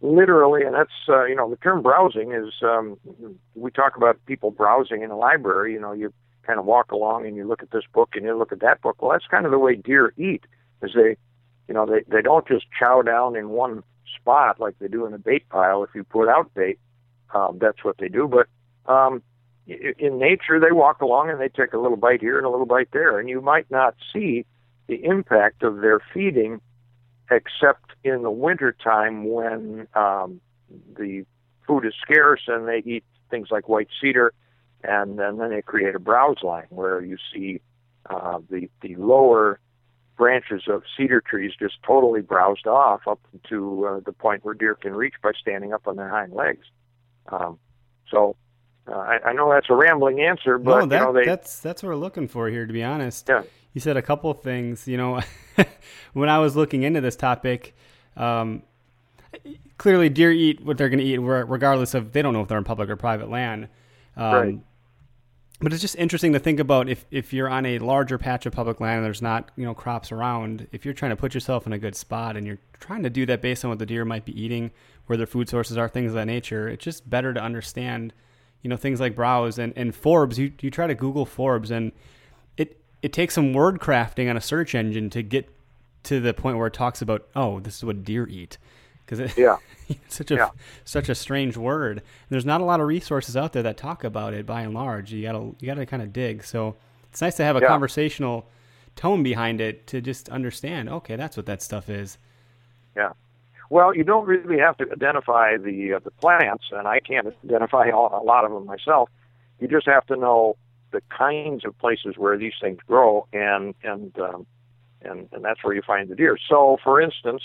literally, 0.00 0.62
and 0.62 0.74
that's 0.74 0.90
uh, 1.08 1.24
you 1.24 1.34
know 1.34 1.48
the 1.48 1.56
term 1.56 1.82
browsing 1.82 2.32
is 2.32 2.52
um, 2.62 2.98
we 3.54 3.70
talk 3.70 3.96
about 3.96 4.18
people 4.26 4.50
browsing 4.50 5.02
in 5.02 5.10
a 5.10 5.16
library. 5.16 5.72
You 5.72 5.80
know, 5.80 5.92
you 5.92 6.12
kind 6.46 6.58
of 6.58 6.64
walk 6.64 6.92
along 6.92 7.26
and 7.26 7.36
you 7.36 7.46
look 7.46 7.62
at 7.62 7.70
this 7.70 7.84
book 7.92 8.10
and 8.14 8.24
you 8.24 8.36
look 8.36 8.52
at 8.52 8.60
that 8.60 8.80
book. 8.80 9.00
Well, 9.02 9.12
that's 9.12 9.26
kind 9.26 9.46
of 9.46 9.52
the 9.52 9.58
way 9.58 9.74
deer 9.74 10.12
eat. 10.16 10.44
Is 10.82 10.92
they, 10.94 11.16
you 11.68 11.74
know, 11.74 11.86
they 11.86 12.02
they 12.08 12.22
don't 12.22 12.46
just 12.46 12.66
chow 12.78 13.02
down 13.02 13.36
in 13.36 13.48
one 13.50 13.82
spot 14.20 14.60
like 14.60 14.78
they 14.78 14.88
do 14.88 15.06
in 15.06 15.14
a 15.14 15.18
bait 15.18 15.48
pile. 15.48 15.82
If 15.84 15.90
you 15.94 16.04
put 16.04 16.28
out 16.28 16.52
bait, 16.54 16.78
um, 17.34 17.58
that's 17.60 17.84
what 17.84 17.98
they 17.98 18.08
do. 18.08 18.28
But 18.28 18.46
um, 18.90 19.22
in 19.66 20.18
nature, 20.18 20.60
they 20.60 20.72
walk 20.72 21.00
along 21.00 21.30
and 21.30 21.40
they 21.40 21.48
take 21.48 21.72
a 21.72 21.78
little 21.78 21.96
bite 21.96 22.20
here 22.20 22.36
and 22.38 22.46
a 22.46 22.50
little 22.50 22.66
bite 22.66 22.90
there, 22.92 23.18
and 23.18 23.28
you 23.28 23.40
might 23.40 23.70
not 23.70 23.94
see 24.12 24.46
the 24.86 25.04
impact 25.04 25.62
of 25.62 25.80
their 25.80 26.00
feeding 26.14 26.60
except 27.30 27.90
in 28.04 28.22
the 28.22 28.30
wintertime 28.30 29.24
when 29.28 29.88
um, 29.94 30.40
the 30.96 31.24
food 31.66 31.84
is 31.84 31.92
scarce 32.00 32.42
and 32.46 32.68
they 32.68 32.82
eat 32.84 33.04
things 33.30 33.48
like 33.50 33.68
white 33.68 33.88
cedar, 34.00 34.32
and, 34.84 35.18
and 35.18 35.40
then 35.40 35.50
they 35.50 35.62
create 35.62 35.96
a 35.96 35.98
browse 35.98 36.42
line 36.42 36.66
where 36.70 37.00
you 37.00 37.16
see 37.34 37.60
uh, 38.08 38.38
the 38.48 38.68
the 38.82 38.94
lower 38.94 39.58
branches 40.16 40.62
of 40.68 40.82
cedar 40.96 41.20
trees 41.20 41.52
just 41.58 41.74
totally 41.86 42.20
browsed 42.22 42.66
off 42.66 43.06
up 43.06 43.20
to 43.48 43.86
uh, 43.86 44.00
the 44.04 44.12
point 44.12 44.44
where 44.44 44.54
deer 44.54 44.74
can 44.74 44.94
reach 44.94 45.14
by 45.22 45.32
standing 45.40 45.72
up 45.72 45.86
on 45.86 45.96
their 45.96 46.08
hind 46.08 46.32
legs. 46.32 46.66
Um, 47.28 47.58
so 48.10 48.36
uh, 48.88 48.94
I, 48.94 49.18
I 49.26 49.32
know 49.32 49.50
that's 49.50 49.68
a 49.68 49.74
rambling 49.74 50.20
answer, 50.20 50.58
but 50.58 50.80
no, 50.80 50.86
that, 50.86 50.98
you 50.98 51.04
know 51.06 51.12
they 51.12 51.24
that's 51.24 51.60
that's 51.60 51.82
what 51.82 51.90
we're 51.90 51.96
looking 51.96 52.28
for 52.28 52.48
here. 52.48 52.66
To 52.66 52.72
be 52.72 52.82
honest, 52.82 53.28
Yeah. 53.28 53.42
you 53.72 53.80
said 53.80 53.96
a 53.96 54.02
couple 54.02 54.30
of 54.30 54.40
things. 54.42 54.86
You 54.88 54.96
know, 54.96 55.20
when 56.12 56.28
I 56.28 56.38
was 56.38 56.56
looking 56.56 56.82
into 56.82 57.00
this 57.00 57.16
topic, 57.16 57.76
um, 58.16 58.62
clearly 59.78 60.08
deer 60.08 60.30
eat 60.30 60.64
what 60.64 60.78
they're 60.78 60.88
going 60.88 61.00
to 61.00 61.04
eat, 61.04 61.18
regardless 61.18 61.94
of 61.94 62.12
they 62.12 62.22
don't 62.22 62.32
know 62.32 62.42
if 62.42 62.48
they're 62.48 62.58
on 62.58 62.64
public 62.64 62.88
or 62.88 62.96
private 62.96 63.28
land. 63.28 63.68
Um, 64.16 64.32
Right. 64.34 64.58
But 65.60 65.72
it's 65.72 65.80
just 65.80 65.96
interesting 65.96 66.34
to 66.34 66.38
think 66.38 66.60
about 66.60 66.88
if, 66.88 67.06
if 67.10 67.32
you're 67.32 67.48
on 67.48 67.64
a 67.64 67.78
larger 67.78 68.18
patch 68.18 68.44
of 68.44 68.52
public 68.52 68.78
land 68.78 68.98
and 68.98 69.06
there's 69.06 69.22
not 69.22 69.50
you 69.56 69.64
know 69.64 69.74
crops 69.74 70.12
around. 70.12 70.68
If 70.70 70.84
you're 70.84 70.94
trying 70.94 71.10
to 71.10 71.16
put 71.16 71.32
yourself 71.32 71.66
in 71.66 71.72
a 71.72 71.78
good 71.78 71.96
spot 71.96 72.36
and 72.36 72.46
you're 72.46 72.58
trying 72.78 73.02
to 73.04 73.10
do 73.10 73.24
that 73.26 73.40
based 73.40 73.64
on 73.64 73.70
what 73.70 73.78
the 73.78 73.86
deer 73.86 74.04
might 74.04 74.26
be 74.26 74.38
eating, 74.38 74.70
where 75.06 75.16
their 75.16 75.26
food 75.26 75.48
sources 75.48 75.78
are, 75.78 75.88
things 75.88 76.10
of 76.10 76.14
that 76.14 76.26
nature, 76.26 76.68
it's 76.68 76.84
just 76.84 77.08
better 77.08 77.32
to 77.32 77.40
understand 77.40 78.12
you 78.62 78.68
know 78.68 78.76
things 78.76 79.00
like 79.00 79.14
browse 79.14 79.58
and, 79.58 79.72
and 79.76 79.94
forbs. 79.94 80.36
You 80.36 80.52
you 80.60 80.70
try 80.70 80.86
to 80.86 80.94
Google 80.94 81.24
forbs 81.24 81.70
and 81.70 81.92
it 82.58 82.78
it 83.00 83.14
takes 83.14 83.32
some 83.32 83.54
word 83.54 83.78
crafting 83.78 84.28
on 84.28 84.36
a 84.36 84.40
search 84.42 84.74
engine 84.74 85.08
to 85.10 85.22
get 85.22 85.48
to 86.02 86.20
the 86.20 86.34
point 86.34 86.58
where 86.58 86.66
it 86.66 86.74
talks 86.74 87.00
about 87.00 87.26
oh 87.34 87.60
this 87.60 87.76
is 87.76 87.84
what 87.84 88.04
deer 88.04 88.28
eat 88.28 88.58
because 89.06 89.20
it, 89.20 89.36
Yeah. 89.38 89.56
it's 89.88 90.16
such 90.16 90.30
a 90.30 90.34
Yeah. 90.34 90.48
such 90.84 91.08
a 91.08 91.14
strange 91.14 91.56
word. 91.56 92.02
There's 92.28 92.44
not 92.44 92.60
a 92.60 92.64
lot 92.64 92.80
of 92.80 92.86
resources 92.86 93.36
out 93.36 93.52
there 93.52 93.62
that 93.62 93.76
talk 93.76 94.04
about 94.04 94.34
it 94.34 94.44
by 94.44 94.62
and 94.62 94.74
large. 94.74 95.12
You 95.12 95.22
gotta 95.22 95.38
you 95.60 95.66
gotta 95.66 95.86
kind 95.86 96.02
of 96.02 96.12
dig. 96.12 96.42
So 96.44 96.76
it's 97.10 97.22
nice 97.22 97.36
to 97.36 97.44
have 97.44 97.56
a 97.56 97.60
Yeah. 97.60 97.68
conversational 97.68 98.48
tone 98.96 99.22
behind 99.22 99.60
it 99.60 99.86
to 99.88 100.00
just 100.00 100.28
understand. 100.28 100.88
Okay, 100.88 101.16
that's 101.16 101.36
what 101.36 101.46
that 101.46 101.62
stuff 101.62 101.88
is. 101.88 102.18
Yeah. 102.96 103.12
Well, 103.68 103.94
you 103.94 104.04
don't 104.04 104.26
really 104.26 104.58
have 104.58 104.76
to 104.78 104.90
identify 104.90 105.56
the 105.56 105.94
uh, 105.94 105.98
the 106.00 106.10
plants, 106.12 106.64
and 106.72 106.86
I 106.88 107.00
can't 107.00 107.28
identify 107.44 107.90
all, 107.90 108.20
a 108.20 108.24
lot 108.24 108.44
of 108.44 108.52
them 108.52 108.64
myself. 108.66 109.08
You 109.60 109.68
just 109.68 109.86
have 109.86 110.06
to 110.06 110.16
know 110.16 110.56
the 110.92 111.02
kinds 111.10 111.64
of 111.64 111.76
places 111.78 112.16
where 112.16 112.36
these 112.38 112.54
things 112.60 112.78
grow, 112.86 113.26
and 113.32 113.74
and 113.82 114.16
um, 114.18 114.46
and 115.02 115.28
and 115.32 115.44
that's 115.44 115.62
where 115.64 115.74
you 115.74 115.82
find 115.82 116.08
the 116.08 116.14
deer. 116.14 116.38
So, 116.48 116.78
for 116.84 117.00
instance, 117.00 117.42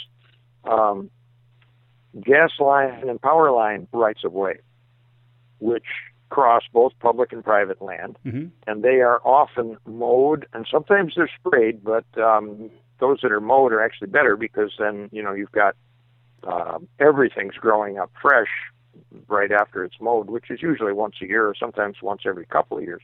um, 0.64 1.10
gas 2.20 2.52
line 2.60 3.08
and 3.08 3.22
power 3.22 3.52
line 3.52 3.88
rights 3.94 4.24
of 4.24 4.34
way, 4.34 4.60
which 5.60 5.86
cross 6.30 6.64
both 6.74 6.94
public 7.00 7.32
and 7.32 7.44
private 7.44 7.82
land, 7.82 8.18
hmm 8.24 8.48
and 8.68 8.84
they 8.84 9.02
are 9.02 9.20
often 9.26 9.78
mowed, 9.86 10.46
and 10.54 10.68
sometimes 10.72 11.14
they're 11.16 11.30
sprayed, 11.40 11.84
but 11.84 12.06
um, 12.18 12.70
those 13.00 13.20
that 13.22 13.32
are 13.32 13.42
mowed 13.42 13.74
are 13.74 13.82
actually 13.82 14.08
better 14.08 14.36
because 14.36 14.72
then 14.80 15.10
you 15.12 15.22
know 15.22 15.34
you've 15.34 15.52
got 15.52 15.76
um, 16.44 16.88
everything's 17.00 17.56
growing 17.56 17.98
up 17.98 18.12
fresh 18.22 18.50
right 19.28 19.52
after 19.52 19.84
it's 19.84 19.96
mowed, 20.00 20.30
which 20.30 20.50
is 20.50 20.62
usually 20.62 20.94
once 20.94 21.16
a 21.22 21.26
year 21.26 21.48
or 21.48 21.56
sometimes 21.56 21.98
once 22.02 22.22
every 22.26 22.46
couple 22.46 22.78
of 22.78 22.84
years. 22.84 23.02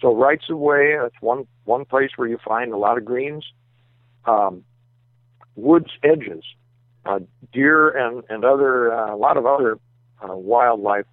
So 0.00 0.14
rights 0.14 0.44
of 0.50 0.58
way, 0.58 0.96
that's 1.00 1.20
one 1.20 1.46
one 1.64 1.84
place 1.84 2.10
where 2.16 2.28
you 2.28 2.38
find 2.44 2.72
a 2.72 2.76
lot 2.76 2.98
of 2.98 3.04
greens. 3.04 3.44
Um, 4.24 4.64
woods 5.56 5.90
edges, 6.02 6.44
uh, 7.06 7.20
deer 7.52 7.88
and 7.90 8.22
and 8.28 8.44
other 8.44 8.92
uh, 8.92 9.14
a 9.14 9.16
lot 9.16 9.36
of 9.36 9.46
other 9.46 9.78
uh, 10.22 10.36
wildlife 10.36 11.06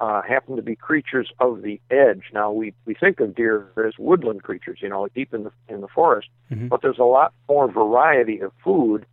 uh, 0.00 0.22
happen 0.22 0.56
to 0.56 0.62
be 0.62 0.74
creatures 0.76 1.30
of 1.38 1.62
the 1.62 1.80
edge. 1.90 2.24
Now 2.32 2.50
we 2.52 2.74
we 2.86 2.94
think 2.94 3.20
of 3.20 3.34
deer 3.34 3.68
as 3.86 3.94
woodland 3.98 4.42
creatures, 4.42 4.78
you 4.82 4.88
know, 4.88 5.08
deep 5.14 5.32
in 5.34 5.44
the 5.44 5.52
in 5.68 5.80
the 5.80 5.88
forest, 5.88 6.28
Mhm. 6.50 6.68
but 6.68 6.82
there's 6.82 6.98
a 6.98 7.04
lot 7.04 7.32
more 7.48 7.68
variety 7.70 8.40
of 8.40 8.52
food, 8.64 9.06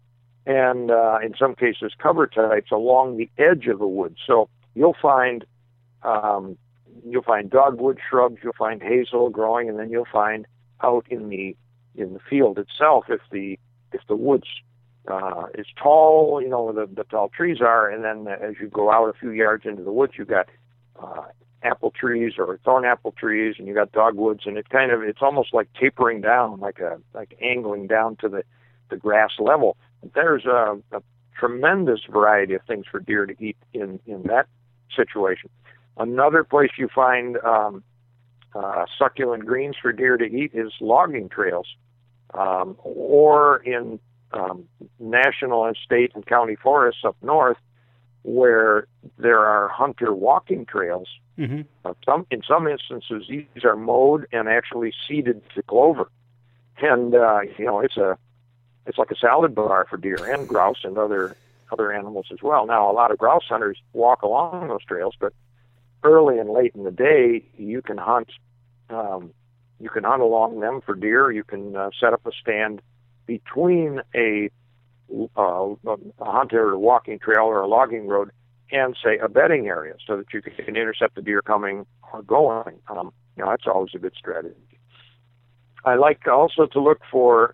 and 0.46 0.92
uh, 0.92 1.20
in 1.24 1.36
some 1.36 1.56
cases 1.56 1.94
cover 1.98 2.28
types 2.28 2.72
along 2.72 3.18
the 3.18 3.30
edge 3.38 3.68
of 3.68 3.80
the 3.80 3.88
woods. 3.88 4.18
So 4.26 4.50
you'll 4.76 4.98
find 5.02 5.46
um, 6.04 6.58
you'll 7.06 7.24
find 7.24 7.50
dogwood 7.50 8.00
shrubs, 8.10 8.38
you'll 8.44 8.54
find 8.54 8.82
hazel 8.82 9.30
growing, 9.30 9.70
and 9.70 9.78
then 9.80 9.90
you'll 9.90 10.06
find 10.12 10.46
out 10.82 11.06
in 11.10 11.30
the 11.30 11.56
in 11.96 12.14
the 12.14 12.20
field 12.30 12.58
itself 12.58 13.06
if 13.10 13.22
the 13.32 13.58
if 13.92 14.02
the 14.08 14.16
woods 14.16 14.48
uh, 15.10 15.46
is 15.56 15.66
tall, 15.82 16.42
you 16.42 16.50
know, 16.50 16.64
where 16.64 16.86
the, 16.86 16.94
the 16.94 17.04
tall 17.04 17.30
trees 17.30 17.58
are, 17.62 17.90
and 17.90 18.04
then 18.04 18.34
as 18.34 18.56
you 18.62 18.68
go 18.68 18.92
out 18.92 19.10
a 19.10 19.14
few 19.14 19.32
yards 19.32 19.66
into 19.66 19.84
the 19.84 19.92
woods, 19.92 20.14
you've 20.18 20.28
got 20.28 20.48
uh, 21.02 21.24
apple 21.64 21.92
trees 21.92 22.34
or 22.38 22.60
thorn 22.64 22.86
apple 22.86 23.14
trees, 23.14 23.56
and 23.58 23.68
you 23.68 23.74
got 23.74 23.92
dogwoods, 23.92 24.42
and 24.46 24.58
it 24.58 24.70
kind 24.70 24.92
of 24.92 25.02
it's 25.02 25.22
almost 25.22 25.54
like 25.54 25.68
tapering 25.80 26.22
down, 26.22 26.60
like 26.60 26.80
a 26.80 27.00
like 27.14 27.38
angling 27.42 27.88
down 27.88 28.16
to 28.18 28.30
the 28.30 28.44
the 28.90 28.98
grass 28.98 29.32
level. 29.40 29.78
There's 30.14 30.46
a, 30.46 30.78
a 30.92 31.02
tremendous 31.38 32.02
variety 32.10 32.54
of 32.54 32.62
things 32.68 32.86
for 32.90 33.00
deer 33.00 33.26
to 33.26 33.36
eat 33.44 33.58
in 33.74 34.00
in 34.06 34.24
that 34.24 34.48
situation. 34.96 35.50
Another 35.98 36.44
place 36.44 36.72
you 36.78 36.88
find 36.94 37.38
um, 37.38 37.84
uh, 38.56 38.86
succulent 38.98 39.46
greens 39.46 39.76
for 39.82 39.92
deer 39.92 40.18
to 40.18 40.26
eat 40.26 40.52
is 40.54 40.72
logging 40.80 41.30
trails, 41.30 41.68
um, 42.34 42.78
or 42.84 43.58
in 43.58 44.00
um, 44.32 44.66
national 45.00 45.66
and 45.66 45.78
state 45.84 46.12
and 46.16 46.26
county 46.26 46.56
forests 46.56 47.02
up 47.06 47.16
north, 47.22 47.58
where 48.24 48.88
there 49.18 49.40
are 49.40 49.68
hunter 49.70 50.14
walking 50.14 50.66
trails. 50.66 51.08
hmm 51.38 51.62
Uh, 51.86 51.94
some 52.06 52.26
in 52.32 52.42
some 52.48 52.68
instances, 52.68 53.26
these 53.30 53.64
are 53.64 53.76
mowed 53.76 54.28
and 54.32 54.48
actually 54.48 54.94
seeded 55.08 55.42
to 55.56 55.64
clover, 55.64 56.10
and 56.82 57.16
uh, 57.16 57.42
you 57.58 57.66
know 57.66 57.80
it's 57.80 57.98
a 57.98 58.18
it's 58.86 58.98
like 58.98 59.12
a 59.12 59.16
salad 59.16 59.54
bar 59.56 59.86
for 59.90 59.98
deer 59.98 60.26
and 60.34 60.48
grouse 60.48 60.84
and 60.84 60.98
other 60.98 61.36
other 61.72 61.92
animals 61.92 62.28
as 62.32 62.42
well. 62.42 62.66
Now, 62.66 62.90
a 62.90 62.94
lot 62.94 63.12
of 63.12 63.18
grouse 63.18 63.46
hunters 63.48 63.78
walk 63.94 64.22
along 64.24 64.68
those 64.68 64.84
trails, 64.86 65.16
but 65.20 65.34
early 66.04 66.40
and 66.40 66.50
late 66.50 66.74
in 66.76 66.84
the 66.84 66.92
day, 66.92 67.44
you 67.58 67.82
can 67.82 67.98
hunt. 67.98 68.32
Um, 68.90 69.32
you 69.80 69.90
can 69.90 70.04
hunt 70.04 70.22
along 70.22 70.60
them 70.60 70.82
for 70.82 70.96
deer. 70.96 71.32
You 71.32 71.44
can 71.44 71.76
uh, 71.76 71.92
set 72.00 72.12
up 72.14 72.26
a 72.26 72.32
stand 72.42 72.82
between 73.30 74.02
a, 74.16 74.50
uh, 75.38 75.76
a 75.86 76.32
hunter 76.32 76.76
walking 76.80 77.20
trail 77.20 77.46
or 77.46 77.62
a 77.62 77.68
logging 77.68 78.08
road 78.08 78.32
and 78.72 78.98
say 79.04 79.20
a 79.20 79.30
bedding 79.30 79.68
area, 79.68 79.94
so 80.06 80.18
that 80.18 80.26
you 80.34 80.42
can 80.42 80.76
intercept 80.76 81.14
the 81.14 81.22
deer 81.22 81.44
coming 81.44 81.86
or 82.12 82.24
going. 82.24 82.80
Um, 82.88 83.14
you 83.36 83.44
know, 83.44 83.52
that's 83.52 83.68
always 83.68 83.92
a 83.94 84.00
good 84.00 84.16
strategy. 84.18 84.56
I 85.86 85.94
like 85.96 86.28
also 86.28 86.66
to 86.66 86.80
look 86.82 87.02
for, 87.12 87.54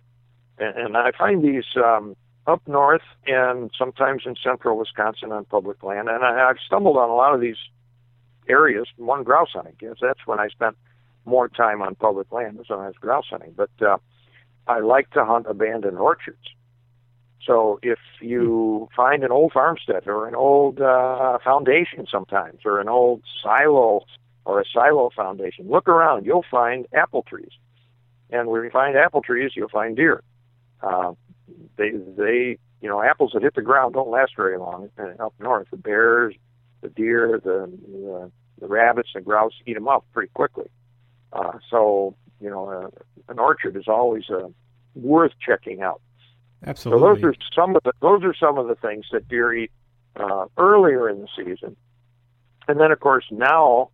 and, 0.58 0.74
and 0.78 0.96
I 0.96 1.10
find 1.16 1.44
these 1.44 1.68
um, 1.76 2.16
up 2.46 2.62
north 2.66 3.06
and 3.26 3.70
sometimes 3.78 4.22
in 4.24 4.34
central 4.42 4.78
Wisconsin 4.78 5.30
on 5.30 5.44
public 5.44 5.82
land, 5.82 6.08
and 6.08 6.24
I, 6.24 6.48
I've 6.48 6.60
stumbled 6.66 6.96
on 6.96 7.10
a 7.10 7.14
lot 7.14 7.34
of 7.34 7.40
these 7.42 7.60
areas. 8.48 8.86
One 8.96 9.24
grouse 9.24 9.52
hunting, 9.52 9.74
because 9.78 9.98
that's 10.00 10.26
when 10.26 10.40
I 10.40 10.48
spent 10.48 10.76
more 11.26 11.48
time 11.48 11.82
on 11.82 11.94
public 11.96 12.32
land 12.32 12.56
was 12.56 12.68
when 12.70 12.78
I 12.78 12.86
was 12.86 12.96
grouse 13.00 13.26
hunting. 13.28 13.52
But 13.54 13.70
uh, 13.80 13.98
I 14.66 14.80
like 14.80 15.10
to 15.10 15.24
hunt 15.24 15.46
abandoned 15.48 15.98
orchards. 15.98 16.38
So 17.46 17.78
if 17.82 17.98
you 18.20 18.88
find 18.96 19.22
an 19.22 19.30
old 19.30 19.52
farmstead 19.52 20.08
or 20.08 20.26
an 20.26 20.34
old 20.34 20.80
uh, 20.80 21.38
foundation 21.44 22.06
sometimes, 22.10 22.60
or 22.64 22.80
an 22.80 22.88
old 22.88 23.22
silo 23.42 24.04
or 24.44 24.60
a 24.60 24.64
silo 24.72 25.10
foundation, 25.14 25.68
look 25.68 25.88
around. 25.88 26.26
You'll 26.26 26.44
find 26.50 26.86
apple 26.92 27.22
trees, 27.22 27.52
and 28.30 28.48
where 28.48 28.64
you 28.64 28.70
find 28.70 28.96
apple 28.96 29.22
trees, 29.22 29.52
you'll 29.54 29.68
find 29.68 29.96
deer. 29.96 30.22
Uh, 30.82 31.12
they 31.76 31.90
they 31.90 32.58
you 32.80 32.88
know 32.88 33.00
apples 33.00 33.32
that 33.34 33.42
hit 33.42 33.54
the 33.54 33.62
ground 33.62 33.94
don't 33.94 34.10
last 34.10 34.32
very 34.36 34.58
long 34.58 34.88
uh, 34.98 35.24
up 35.24 35.34
north. 35.38 35.68
The 35.70 35.76
bears, 35.76 36.34
the 36.80 36.88
deer, 36.88 37.40
the 37.42 37.70
the, 37.92 38.30
the 38.60 38.66
rabbits, 38.66 39.10
and 39.14 39.24
grouse 39.24 39.52
eat 39.66 39.74
them 39.74 39.86
up 39.86 40.04
pretty 40.12 40.30
quickly. 40.34 40.68
Uh, 41.32 41.58
so 41.70 42.16
you 42.40 42.50
know 42.50 42.68
uh, 42.68 42.88
an 43.32 43.38
orchard 43.38 43.76
is 43.76 43.88
always 43.88 44.24
uh, 44.30 44.48
worth 44.94 45.32
checking 45.44 45.82
out. 45.82 46.00
Absolutely. 46.64 47.00
So 47.00 47.14
those 47.14 47.24
are 47.24 47.34
some 47.54 47.76
of 47.76 47.82
the 47.84 47.92
those 48.00 48.24
are 48.24 48.34
some 48.34 48.58
of 48.58 48.68
the 48.68 48.74
things 48.76 49.06
that 49.12 49.28
deer 49.28 49.52
eat 49.52 49.70
uh, 50.16 50.46
earlier 50.56 51.08
in 51.08 51.20
the 51.20 51.28
season, 51.36 51.76
and 52.68 52.80
then 52.80 52.90
of 52.90 53.00
course 53.00 53.24
now 53.30 53.90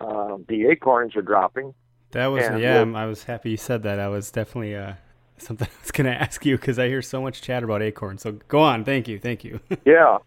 uh, 0.00 0.36
the 0.48 0.66
acorns 0.66 1.16
are 1.16 1.22
dropping. 1.22 1.74
That 2.12 2.26
was 2.26 2.42
yeah. 2.42 2.82
we'll- 2.82 2.96
I 2.96 3.06
was 3.06 3.24
happy 3.24 3.50
you 3.50 3.56
said 3.56 3.82
that. 3.84 3.98
I 3.98 4.08
was 4.08 4.30
definitely 4.30 4.74
uh, 4.74 4.94
something 5.38 5.68
I 5.68 5.80
was 5.82 5.90
going 5.90 6.06
to 6.06 6.14
ask 6.14 6.44
you 6.44 6.56
because 6.56 6.78
I 6.78 6.88
hear 6.88 7.02
so 7.02 7.20
much 7.22 7.42
chatter 7.42 7.66
about 7.66 7.82
acorns. 7.82 8.22
So 8.22 8.32
go 8.48 8.60
on. 8.60 8.84
Thank 8.84 9.08
you. 9.08 9.18
Thank 9.18 9.44
you. 9.44 9.60
Yeah, 9.84 10.18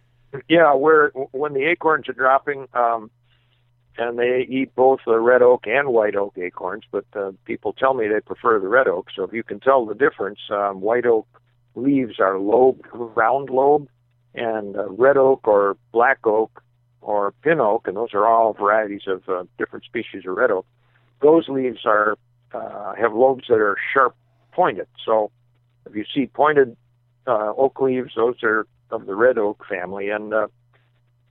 yeah. 0.48 0.74
Where 0.74 1.10
when 1.32 1.54
the 1.54 1.66
acorns 1.66 2.08
are 2.08 2.14
dropping, 2.14 2.68
um, 2.74 3.10
and 4.00 4.18
they 4.18 4.48
eat 4.50 4.74
both 4.76 5.00
the 5.06 5.20
red 5.20 5.42
oak 5.42 5.68
and 5.68 5.90
white 5.90 6.16
oak 6.16 6.38
acorns, 6.38 6.84
but 6.90 7.06
uh, 7.16 7.32
people 7.46 7.74
tell 7.74 7.94
me 7.94 8.08
they 8.08 8.22
prefer 8.22 8.60
the 8.60 8.68
red 8.68 8.88
oak. 8.88 9.08
So 9.16 9.24
if 9.24 9.34
you 9.34 9.44
can 9.44 9.60
tell 9.60 9.86
the 9.86 9.94
difference, 9.94 10.40
um, 10.50 10.80
white 10.80 11.06
oak 11.06 11.28
leaves 11.76 12.20
are 12.20 12.40
lobed, 12.40 12.86
round 12.94 13.50
lobe, 13.50 13.88
and 14.34 14.78
uh, 14.78 14.90
red 14.90 15.18
oak 15.18 15.48
or 15.48 15.76
black 15.92 16.26
oak 16.26 16.64
or 17.02 17.34
pin 17.44 17.60
oak, 17.60 17.88
and 17.88 17.98
those 17.98 18.14
are 18.14 18.26
all 18.26 18.54
varieties 18.54 19.04
of 19.08 19.28
uh, 19.28 19.44
different 19.58 19.86
species 19.86 20.24
of 20.26 20.38
red 20.38 20.52
oak. 20.52 20.66
Those 21.22 21.50
leaves 21.50 21.80
are 21.86 22.18
uh, 22.54 22.96
have 22.96 23.14
lobes 23.14 23.46
that 23.50 23.60
are 23.60 23.78
sharp 23.94 24.16
pointed. 24.54 24.88
So 25.06 25.32
if 25.86 25.96
you 25.96 26.06
see 26.14 26.28
pointed 26.28 26.76
uh, 27.28 27.54
oak 27.58 27.80
leaves, 27.82 28.14
those 28.16 28.42
are 28.44 28.66
of 28.92 29.06
the 29.06 29.16
red 29.16 29.38
oak 29.38 29.66
family, 29.70 30.10
and 30.10 30.34
uh, 30.34 30.48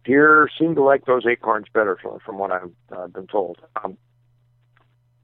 deer 0.08 0.48
seem 0.58 0.74
to 0.74 0.82
like 0.82 1.04
those 1.04 1.26
acorns 1.26 1.66
better, 1.72 1.96
from, 2.00 2.18
from 2.24 2.38
what 2.38 2.50
I've 2.50 2.72
uh, 2.96 3.06
been 3.08 3.26
told. 3.26 3.58
Um, 3.84 3.98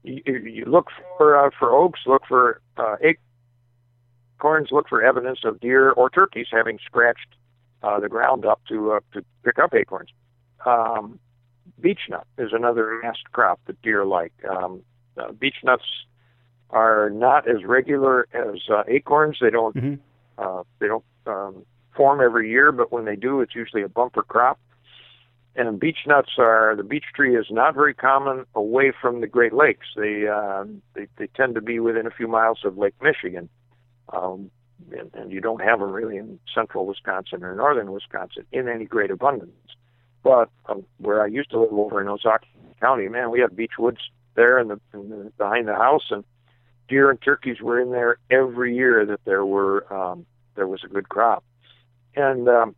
you, 0.03 0.21
you 0.25 0.65
look 0.65 0.87
for 1.17 1.35
uh, 1.35 1.49
for 1.57 1.71
oaks, 1.71 2.01
look 2.05 2.21
for 2.27 2.61
uh, 2.77 2.95
acorns, 4.39 4.69
look 4.71 4.87
for 4.87 5.03
evidence 5.03 5.39
of 5.43 5.59
deer 5.59 5.89
or 5.91 6.09
turkeys 6.11 6.47
having 6.51 6.77
scratched 6.85 7.31
uh, 7.81 7.99
the 7.99 8.07
ground 8.07 8.45
up 8.45 8.61
to 8.69 8.93
uh, 8.93 8.99
to 9.13 9.25
pick 9.43 9.57
up 9.57 9.73
acorns. 9.73 10.09
Um, 10.65 11.19
beech 11.81 12.01
nut 12.09 12.27
is 12.37 12.51
another 12.53 12.99
mast 13.03 13.23
crop 13.31 13.59
that 13.65 13.81
deer 13.81 14.05
like. 14.05 14.33
Um, 14.47 14.83
uh, 15.17 15.31
beech 15.31 15.57
nuts 15.63 15.85
are 16.69 17.09
not 17.09 17.47
as 17.49 17.63
regular 17.65 18.27
as 18.33 18.59
uh, 18.69 18.83
acorns. 18.87 19.37
They 19.41 19.49
don't 19.49 19.75
Mm-hmm. 19.75 19.95
uh, 20.37 20.63
they 20.79 20.87
don't 20.87 21.05
um, 21.25 21.65
form 21.95 22.21
every 22.21 22.51
year, 22.51 22.71
but 22.71 22.91
when 22.91 23.05
they 23.05 23.15
do, 23.15 23.41
it's 23.41 23.55
usually 23.55 23.81
a 23.81 23.89
bumper 23.89 24.21
crop. 24.21 24.59
And 25.57 25.79
beech 25.79 25.99
nuts 26.05 26.31
are 26.37 26.75
the 26.75 26.83
beech 26.83 27.05
tree 27.15 27.37
is 27.37 27.45
not 27.49 27.75
very 27.75 27.93
common 27.93 28.45
away 28.55 28.91
from 29.01 29.21
the 29.21 29.27
Great 29.27 29.53
Lakes. 29.53 29.87
They 29.95 30.27
uh, 30.27 30.65
they, 30.93 31.07
they 31.17 31.27
tend 31.27 31.55
to 31.55 31.61
be 31.61 31.79
within 31.79 32.05
a 32.05 32.11
few 32.11 32.27
miles 32.27 32.59
of 32.65 32.77
Lake 32.77 32.95
Michigan, 33.01 33.47
um, 34.11 34.51
and, 34.91 35.09
and 35.13 35.31
you 35.31 35.39
don't 35.39 35.61
have 35.61 35.79
them 35.79 35.91
really 35.91 36.17
in 36.17 36.39
central 36.53 36.85
Wisconsin 36.85 37.43
or 37.43 37.55
northern 37.55 37.93
Wisconsin 37.93 38.45
in 38.51 38.67
any 38.67 38.83
great 38.83 39.11
abundance. 39.11 39.51
But 40.23 40.49
um, 40.67 40.85
where 40.97 41.23
I 41.23 41.27
used 41.27 41.51
to 41.51 41.59
live 41.59 41.71
over 41.71 42.01
in 42.01 42.07
Ozaukee 42.07 42.47
County, 42.81 43.07
man, 43.07 43.31
we 43.31 43.39
had 43.39 43.55
beech 43.55 43.77
woods 43.79 43.99
there 44.35 44.59
in 44.59 44.67
the, 44.67 44.81
in 44.93 45.09
the 45.09 45.31
behind 45.37 45.69
the 45.69 45.75
house, 45.75 46.07
and 46.09 46.25
deer 46.89 47.09
and 47.09 47.21
turkeys 47.21 47.61
were 47.61 47.79
in 47.79 47.91
there 47.91 48.17
every 48.29 48.75
year 48.75 49.05
that 49.05 49.23
there 49.23 49.45
were 49.45 49.91
um, 49.93 50.25
there 50.55 50.67
was 50.67 50.83
a 50.83 50.87
good 50.89 51.07
crop. 51.07 51.45
And 52.15 52.49
um, 52.49 52.75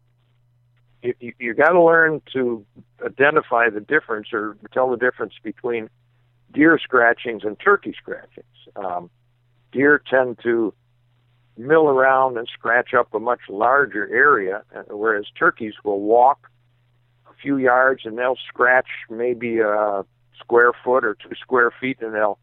you, 1.01 1.33
you, 1.39 1.53
got 1.53 1.69
to 1.69 1.81
learn 1.81 2.21
to 2.33 2.65
identify 3.05 3.69
the 3.69 3.79
difference 3.79 4.29
or 4.33 4.57
tell 4.73 4.89
the 4.89 4.97
difference 4.97 5.33
between 5.43 5.89
deer 6.53 6.79
scratchings 6.81 7.43
and 7.43 7.59
turkey 7.59 7.93
scratchings. 7.97 8.45
Um, 8.75 9.09
deer 9.71 10.01
tend 10.09 10.39
to 10.43 10.73
mill 11.57 11.87
around 11.87 12.37
and 12.37 12.47
scratch 12.47 12.93
up 12.93 13.13
a 13.13 13.19
much 13.19 13.41
larger 13.49 14.07
area, 14.13 14.63
whereas 14.89 15.25
turkeys 15.37 15.73
will 15.83 16.01
walk 16.01 16.49
a 17.29 17.33
few 17.41 17.57
yards 17.57 18.01
and 18.05 18.17
they'll 18.17 18.37
scratch 18.47 18.87
maybe 19.09 19.59
a 19.59 20.05
square 20.39 20.71
foot 20.83 21.03
or 21.03 21.15
two 21.15 21.35
square 21.35 21.71
feet 21.79 21.97
and 22.01 22.13
they'll 22.13 22.37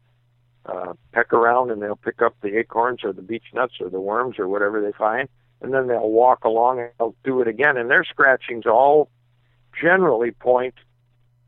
uh, 0.65 0.93
peck 1.11 1.31
around 1.31 1.71
and 1.71 1.81
they'll 1.81 1.95
pick 1.95 2.21
up 2.21 2.35
the 2.41 2.57
acorns 2.57 3.03
or 3.03 3.13
the 3.13 3.21
beech 3.21 3.45
nuts 3.53 3.75
or 3.79 3.89
the 3.89 3.99
worms 3.99 4.39
or 4.39 4.47
whatever 4.47 4.81
they 4.81 4.91
find, 4.91 5.29
and 5.61 5.73
then 5.73 5.87
they'll 5.87 6.09
walk 6.09 6.43
along 6.43 6.79
and 6.79 6.89
they'll 6.99 7.15
do 7.23 7.41
it 7.41 7.47
again. 7.47 7.77
And 7.77 7.89
their 7.89 8.03
scratchings 8.03 8.65
all 8.65 9.09
generally 9.79 10.31
point 10.31 10.75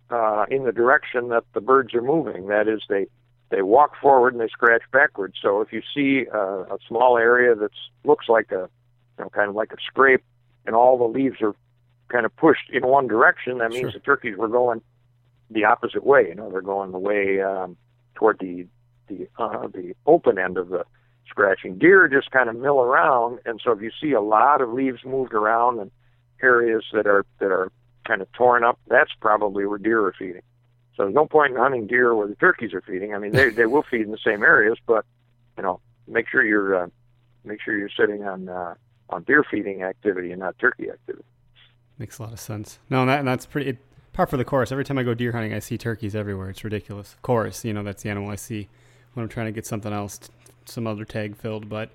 uh, 0.10 0.46
in 0.50 0.64
the 0.66 0.72
direction 0.72 1.30
that 1.30 1.44
the 1.54 1.62
birds 1.62 1.94
are 1.94 2.02
moving. 2.02 2.48
That 2.48 2.68
is, 2.68 2.82
they 2.90 3.08
they 3.50 3.62
walk 3.62 3.94
forward 4.02 4.34
and 4.34 4.42
they 4.42 4.48
scratch 4.50 4.82
backwards. 4.92 5.36
So 5.42 5.62
if 5.62 5.72
you 5.72 5.82
see 5.96 6.26
uh, 6.34 6.64
a 6.64 6.78
small 6.88 7.18
area 7.18 7.56
that 7.56 7.72
looks 8.04 8.28
like 8.28 8.52
a 8.52 8.70
you 9.18 9.24
know 9.24 9.30
kind 9.30 9.50
of 9.50 9.56
like 9.56 9.72
a 9.72 9.78
scrape, 9.86 10.24
and 10.66 10.76
all 10.76 10.98
the 10.98 11.06
leaves 11.06 11.42
are 11.42 11.56
kind 12.10 12.26
of 12.26 12.36
pushed 12.36 12.70
in 12.72 12.86
one 12.88 13.08
direction, 13.08 13.58
that 13.60 13.70
means 13.72 13.82
Sure. 13.82 13.92
the 13.92 14.00
turkeys 14.00 14.38
were 14.38 14.48
going 14.48 14.82
the 15.50 15.66
opposite 15.66 16.06
way. 16.06 16.28
You 16.28 16.36
know, 16.36 16.50
they're 16.50 16.62
going 16.62 16.92
the 16.92 17.00
way 17.00 17.42
um, 17.42 17.78
toward 18.16 18.40
the 18.40 18.66
the 19.08 19.28
uh, 19.38 19.68
the 19.68 19.94
open 20.06 20.38
end 20.38 20.58
of 20.58 20.70
the 20.70 20.86
scratching. 21.30 21.78
Deer 21.78 22.08
just 22.08 22.32
kind 22.32 22.50
of 22.50 22.56
mill 22.56 22.80
around, 22.80 23.40
and 23.46 23.62
so 23.64 23.72
if 23.72 23.82
you 23.82 23.92
see 24.02 24.14
a 24.14 24.22
lot 24.22 24.62
of 24.62 24.72
leaves 24.72 25.04
moved 25.06 25.34
around 25.34 25.80
and 25.80 25.92
areas 26.42 26.84
that 26.94 27.08
are 27.08 27.26
that 27.40 27.52
are 27.52 27.72
kind 28.06 28.22
of 28.22 28.32
torn 28.34 28.64
up, 28.64 28.80
that's 28.88 29.12
probably 29.20 29.66
where 29.66 29.78
deer 29.78 30.06
are 30.06 30.14
feeding. 30.18 30.42
So 30.96 31.04
there's 31.04 31.16
no 31.16 31.28
point 31.28 31.54
in 31.54 31.58
hunting 31.58 31.88
deer 31.88 32.16
where 32.16 32.28
the 32.28 32.36
turkeys 32.36 32.74
are 32.74 32.82
feeding. 32.82 33.14
I 33.14 33.20
mean, 33.20 33.32
they 33.32 33.50
they 33.50 33.66
will 33.66 33.84
feed 33.84 34.02
in 34.02 34.12
the 34.12 34.18
same 34.24 34.44
areas, 34.44 34.78
but 34.86 35.06
you 35.58 35.64
know, 35.64 35.80
make 36.08 36.28
sure 36.30 36.44
you're 36.44 36.84
uh, 36.84 36.88
make 37.44 37.62
sure 37.62 37.78
you're 37.78 37.90
sitting 37.90 38.24
on 38.24 38.50
uh, 38.50 38.76
on 39.10 39.24
deer 39.24 39.44
feeding 39.50 39.84
activity 39.84 40.32
and 40.32 40.40
not 40.40 40.58
turkey 40.60 40.90
activity. 40.90 41.26
Makes 41.98 42.20
a 42.20 42.24
lot 42.24 42.34
of 42.34 42.40
sense. 42.40 42.80
No, 42.90 43.06
that, 43.06 43.26
that's 43.26 43.46
pretty. 43.46 43.72
It, 43.72 43.78
par 44.14 44.28
for 44.28 44.38
the 44.38 44.46
course. 44.46 44.72
Every 44.72 44.84
time 44.84 44.98
I 44.98 45.04
go 45.04 45.14
deer 45.14 45.32
hunting, 45.32 45.54
I 45.54 45.60
see 45.60 45.78
turkeys 45.78 46.16
everywhere. 46.16 46.50
It's 46.50 46.64
ridiculous. 46.64 47.16
Chorus, 47.22 47.64
you 47.64 47.74
know, 47.74 47.84
that's 47.84 48.04
the 48.04 48.10
animal 48.10 48.30
I 48.30 48.36
see 48.36 48.68
when 49.14 49.24
I'm 49.24 49.30
trying 49.30 49.46
to 49.48 49.52
get 49.52 49.66
something 49.66 49.94
else, 49.94 50.20
some 50.68 50.88
other 50.88 51.06
tag 51.06 51.36
filled. 51.36 51.70
But 51.70 51.90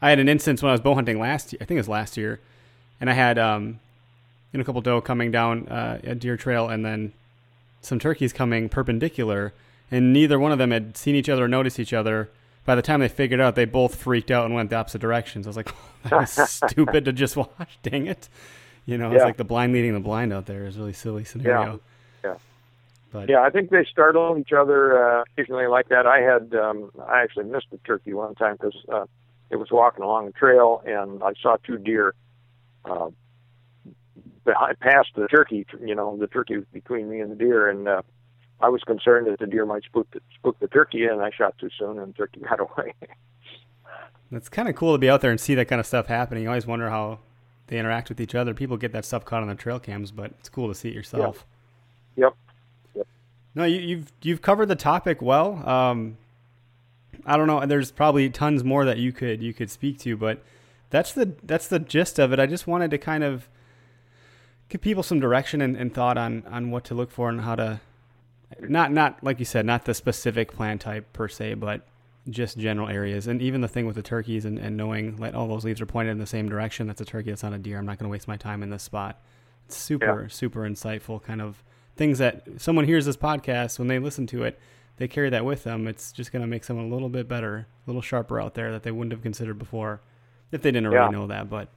I 0.00 0.10
had 0.10 0.18
an 0.18 0.28
instance 0.28 0.62
when 0.62 0.70
I 0.70 0.72
was 0.72 0.80
bow 0.80 0.94
hunting 0.94 1.18
last 1.18 1.52
year. 1.52 1.58
I 1.60 1.64
think 1.64 1.76
it 1.76 1.80
was 1.80 1.88
last 1.88 2.16
year, 2.16 2.40
and 3.00 3.08
I 3.08 3.14
had 3.14 3.38
um, 3.38 3.80
you 4.52 4.58
know, 4.58 4.62
a 4.62 4.64
couple 4.64 4.80
doe 4.80 5.00
coming 5.00 5.30
down 5.30 5.66
uh, 5.68 6.00
a 6.04 6.14
deer 6.14 6.36
trail, 6.36 6.68
and 6.68 6.84
then 6.84 7.12
some 7.80 7.98
turkeys 7.98 8.32
coming 8.32 8.68
perpendicular, 8.68 9.52
and 9.90 10.12
neither 10.12 10.38
one 10.38 10.52
of 10.52 10.58
them 10.58 10.70
had 10.70 10.96
seen 10.96 11.14
each 11.14 11.28
other 11.28 11.44
or 11.44 11.48
noticed 11.48 11.80
each 11.80 11.92
other. 11.92 12.30
By 12.64 12.74
the 12.74 12.82
time 12.82 13.00
they 13.00 13.08
figured 13.08 13.40
out, 13.40 13.56
they 13.56 13.66
both 13.66 13.94
freaked 13.94 14.30
out 14.30 14.46
and 14.46 14.54
went 14.54 14.70
the 14.70 14.76
opposite 14.76 15.00
directions. 15.00 15.46
I 15.46 15.50
was 15.50 15.56
like, 15.56 15.74
that 16.04 16.12
was 16.12 16.30
stupid 16.50 17.04
to 17.04 17.12
just 17.12 17.36
watch. 17.36 17.78
Dang 17.82 18.06
it. 18.06 18.28
You 18.86 18.98
know, 18.98 19.10
it's 19.12 19.24
like 19.24 19.38
the 19.38 19.44
blind 19.44 19.72
leading 19.72 19.94
the 19.94 20.00
blind 20.00 20.32
out 20.32 20.46
there 20.46 20.66
is 20.66 20.78
really 20.78 20.92
silly 20.92 21.24
scenario. 21.24 21.72
Yeah. 21.72 21.76
But 23.14 23.28
Yeah, 23.28 23.42
I 23.42 23.50
think 23.50 23.70
they 23.70 23.84
startle 23.84 24.36
each 24.38 24.52
other 24.52 25.20
uh, 25.20 25.22
occasionally 25.22 25.68
like 25.68 25.88
that. 25.88 26.04
I 26.04 26.18
had 26.18 26.52
um, 26.52 26.90
I 27.06 27.22
actually 27.22 27.44
missed 27.44 27.68
a 27.72 27.78
turkey 27.86 28.12
one 28.12 28.34
time 28.34 28.56
because 28.60 28.76
uh, 28.92 29.04
it 29.50 29.56
was 29.56 29.68
walking 29.70 30.02
along 30.02 30.26
the 30.26 30.32
trail 30.32 30.82
and 30.84 31.22
I 31.22 31.32
saw 31.40 31.56
two 31.64 31.78
deer 31.78 32.12
uh, 32.84 33.10
behind, 34.44 34.80
past 34.80 35.10
the 35.14 35.28
turkey. 35.28 35.64
You 35.80 35.94
know, 35.94 36.16
the 36.16 36.26
turkey 36.26 36.56
was 36.56 36.64
between 36.72 37.08
me 37.08 37.20
and 37.20 37.30
the 37.30 37.36
deer, 37.36 37.70
and 37.70 37.86
uh, 37.86 38.02
I 38.60 38.68
was 38.68 38.82
concerned 38.82 39.28
that 39.28 39.38
the 39.38 39.46
deer 39.46 39.64
might 39.64 39.84
spook 39.84 40.10
the, 40.10 40.20
spook 40.34 40.58
the 40.58 40.66
turkey, 40.66 41.04
and 41.04 41.22
I 41.22 41.30
shot 41.30 41.56
too 41.58 41.70
soon, 41.78 42.00
and 42.00 42.12
the 42.12 42.16
turkey 42.16 42.40
got 42.48 42.58
away. 42.58 42.94
it's 44.32 44.48
kind 44.48 44.68
of 44.68 44.74
cool 44.74 44.92
to 44.92 44.98
be 44.98 45.08
out 45.08 45.20
there 45.20 45.30
and 45.30 45.40
see 45.40 45.54
that 45.54 45.68
kind 45.68 45.78
of 45.78 45.86
stuff 45.86 46.08
happening. 46.08 46.42
You 46.42 46.48
always 46.48 46.66
wonder 46.66 46.90
how 46.90 47.20
they 47.68 47.78
interact 47.78 48.08
with 48.08 48.20
each 48.20 48.34
other. 48.34 48.54
People 48.54 48.76
get 48.76 48.90
that 48.90 49.04
stuff 49.04 49.24
caught 49.24 49.42
on 49.42 49.46
their 49.46 49.56
trail 49.56 49.78
cams, 49.78 50.10
but 50.10 50.32
it's 50.40 50.48
cool 50.48 50.66
to 50.66 50.74
see 50.74 50.88
it 50.88 50.94
yourself. 50.94 51.46
yep. 52.16 52.34
No, 53.54 53.64
you, 53.64 53.80
you've 53.80 54.12
you've 54.22 54.42
covered 54.42 54.66
the 54.66 54.76
topic 54.76 55.22
well. 55.22 55.66
Um, 55.68 56.18
I 57.26 57.36
don't 57.36 57.46
know. 57.46 57.64
There's 57.66 57.90
probably 57.90 58.28
tons 58.30 58.64
more 58.64 58.84
that 58.84 58.98
you 58.98 59.12
could 59.12 59.42
you 59.42 59.54
could 59.54 59.70
speak 59.70 59.98
to, 60.00 60.16
but 60.16 60.42
that's 60.90 61.12
the 61.12 61.34
that's 61.42 61.68
the 61.68 61.78
gist 61.78 62.18
of 62.18 62.32
it. 62.32 62.38
I 62.38 62.46
just 62.46 62.66
wanted 62.66 62.90
to 62.90 62.98
kind 62.98 63.24
of 63.24 63.48
give 64.68 64.80
people 64.80 65.02
some 65.02 65.20
direction 65.20 65.60
and, 65.60 65.76
and 65.76 65.94
thought 65.94 66.18
on 66.18 66.44
on 66.50 66.70
what 66.70 66.84
to 66.84 66.94
look 66.94 67.10
for 67.10 67.28
and 67.28 67.40
how 67.42 67.54
to 67.54 67.80
not 68.60 68.92
not 68.92 69.22
like 69.22 69.38
you 69.38 69.44
said, 69.44 69.64
not 69.66 69.84
the 69.84 69.94
specific 69.94 70.52
plant 70.52 70.80
type 70.80 71.12
per 71.12 71.28
se, 71.28 71.54
but 71.54 71.86
just 72.28 72.58
general 72.58 72.88
areas. 72.88 73.26
And 73.26 73.40
even 73.42 73.60
the 73.60 73.68
thing 73.68 73.86
with 73.86 73.96
the 73.96 74.02
turkeys 74.02 74.44
and, 74.44 74.58
and 74.58 74.76
knowing 74.76 75.16
like 75.16 75.34
all 75.34 75.46
those 75.46 75.64
leaves 75.64 75.80
are 75.80 75.86
pointed 75.86 76.12
in 76.12 76.18
the 76.18 76.26
same 76.26 76.48
direction. 76.48 76.86
That's 76.86 77.00
a 77.00 77.04
turkey. 77.04 77.30
That's 77.30 77.42
not 77.42 77.52
a 77.52 77.58
deer. 77.58 77.78
I'm 77.78 77.86
not 77.86 77.98
going 77.98 78.08
to 78.08 78.12
waste 78.12 78.28
my 78.28 78.36
time 78.36 78.62
in 78.62 78.70
this 78.70 78.82
spot. 78.82 79.22
It's 79.66 79.76
super 79.76 80.28
super 80.28 80.60
insightful 80.60 81.22
kind 81.22 81.40
of 81.40 81.62
things 81.96 82.18
that 82.18 82.46
someone 82.58 82.84
hears 82.84 83.06
this 83.06 83.16
podcast 83.16 83.78
when 83.78 83.88
they 83.88 83.98
listen 83.98 84.26
to 84.26 84.42
it 84.44 84.58
they 84.96 85.08
carry 85.08 85.30
that 85.30 85.44
with 85.44 85.64
them 85.64 85.86
it's 85.86 86.12
just 86.12 86.32
going 86.32 86.42
to 86.42 86.46
make 86.48 86.64
someone 86.64 86.86
a 86.86 86.88
little 86.92 87.08
bit 87.08 87.28
better 87.28 87.66
a 87.86 87.90
little 87.90 88.02
sharper 88.02 88.40
out 88.40 88.54
there 88.54 88.72
that 88.72 88.82
they 88.82 88.90
wouldn't 88.90 89.12
have 89.12 89.22
considered 89.22 89.58
before 89.58 90.00
if 90.52 90.62
they 90.62 90.70
didn't 90.70 90.90
Yeah. 90.92 90.98
already 91.00 91.12
know 91.16 91.26
that 91.28 91.48
but 91.50 91.68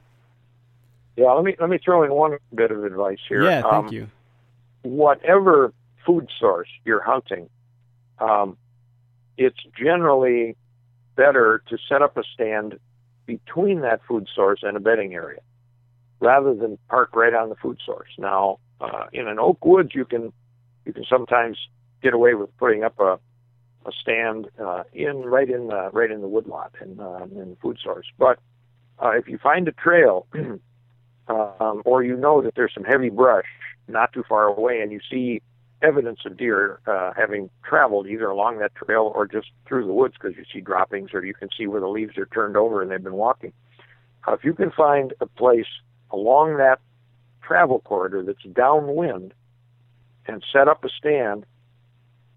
Yeah, 1.15 1.31
let 1.31 1.43
me 1.43 1.55
let 1.59 1.69
me 1.69 1.77
throw 1.83 2.03
in 2.03 2.11
one 2.13 2.37
bit 2.53 2.71
of 2.71 2.83
advice 2.83 3.19
here. 3.27 3.43
yeah 3.43 3.61
thank 3.61 3.87
Um, 3.87 3.93
you 3.93 4.07
whatever 4.83 5.73
food 6.05 6.29
source 6.39 6.69
you're 6.85 7.01
hunting, 7.03 7.49
um, 8.19 8.57
it's 9.37 9.57
generally 9.77 10.55
better 11.15 11.61
to 11.67 11.77
set 11.89 12.01
up 12.01 12.15
a 12.17 12.23
stand 12.33 12.79
between 13.25 13.81
that 13.81 13.99
food 14.07 14.27
source 14.33 14.59
and 14.63 14.77
a 14.77 14.79
bedding 14.79 15.13
area 15.13 15.39
rather 16.21 16.53
than 16.55 16.77
park 16.89 17.13
right 17.15 17.33
on 17.33 17.49
the 17.49 17.55
food 17.55 17.77
source. 17.85 18.07
Now, 18.17 18.59
uh, 18.79 19.05
in 19.13 19.27
an 19.27 19.39
oak 19.39 19.63
woods, 19.65 19.91
you 19.93 20.05
can 20.05 20.31
you 20.85 20.93
can 20.93 21.05
sometimes 21.09 21.57
get 22.01 22.13
away 22.13 22.33
with 22.33 22.55
putting 22.57 22.83
up 22.83 22.99
a 22.99 23.19
a 23.85 23.91
stand 24.01 24.47
uh, 24.59 24.83
in 24.93 25.21
right 25.23 25.49
in 25.49 25.67
the 25.67 25.89
right 25.93 26.11
in 26.11 26.21
the 26.21 26.27
woodlot 26.27 26.73
and 26.79 26.99
uh, 26.99 27.23
in 27.23 27.51
the 27.51 27.57
food 27.61 27.77
source. 27.83 28.05
But 28.17 28.39
uh, 29.01 29.11
if 29.11 29.27
you 29.27 29.37
find 29.37 29.67
a 29.67 29.71
trail, 29.71 30.27
um, 31.27 31.81
or 31.85 32.03
you 32.03 32.15
know 32.15 32.41
that 32.41 32.55
there's 32.55 32.73
some 32.73 32.83
heavy 32.83 33.09
brush 33.09 33.45
not 33.87 34.11
too 34.11 34.23
far 34.27 34.45
away, 34.45 34.81
and 34.81 34.91
you 34.91 34.99
see 35.09 35.41
evidence 35.81 36.19
of 36.25 36.37
deer 36.37 36.79
uh, 36.87 37.13
having 37.15 37.49
traveled 37.63 38.07
either 38.07 38.27
along 38.27 38.59
that 38.59 38.73
trail 38.75 39.11
or 39.13 39.27
just 39.27 39.47
through 39.67 39.85
the 39.85 39.93
woods 39.93 40.15
because 40.19 40.35
you 40.35 40.43
see 40.51 40.59
droppings 40.59 41.11
or 41.13 41.23
you 41.23 41.33
can 41.33 41.49
see 41.55 41.67
where 41.67 41.79
the 41.79 41.87
leaves 41.87 42.17
are 42.17 42.25
turned 42.25 42.57
over 42.57 42.81
and 42.81 42.89
they've 42.89 43.03
been 43.03 43.13
walking. 43.13 43.53
Uh, 44.27 44.33
if 44.33 44.43
you 44.43 44.53
can 44.53 44.71
find 44.71 45.13
a 45.21 45.27
place 45.27 45.67
along 46.11 46.57
that 46.57 46.79
travel 47.47 47.79
corridor 47.79 48.23
that's 48.23 48.43
downwind 48.53 49.33
and 50.25 50.43
set 50.51 50.67
up 50.67 50.83
a 50.83 50.89
stand 50.89 51.45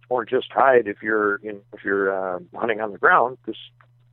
or 0.08 0.24
just 0.24 0.50
hide 0.52 0.86
if 0.86 1.02
you're 1.02 1.36
in, 1.36 1.60
if 1.72 1.84
you're 1.84 2.12
uh, 2.12 2.38
hunting 2.54 2.80
on 2.80 2.92
the 2.92 2.98
ground 2.98 3.38
just 3.46 3.58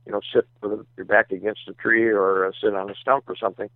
you 0.06 0.12
know 0.12 0.20
sit 0.32 0.46
with 0.62 0.84
your 0.96 1.06
back 1.06 1.30
against 1.30 1.60
a 1.68 1.72
tree 1.74 2.08
or 2.08 2.46
uh, 2.46 2.52
sit 2.60 2.74
on 2.74 2.90
a 2.90 2.94
stump 2.94 3.24
or 3.28 3.36
something 3.36 3.68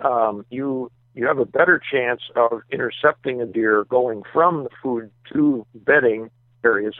um, 0.00 0.46
you 0.50 0.90
you 1.14 1.26
have 1.26 1.38
a 1.38 1.44
better 1.44 1.80
chance 1.80 2.22
of 2.36 2.62
intercepting 2.70 3.40
a 3.40 3.46
deer 3.46 3.84
going 3.84 4.22
from 4.32 4.62
the 4.62 4.70
food 4.80 5.10
to 5.32 5.66
bedding 5.74 6.30
areas 6.64 6.94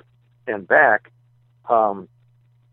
and 0.49 0.67
back, 0.67 1.13
um, 1.69 2.09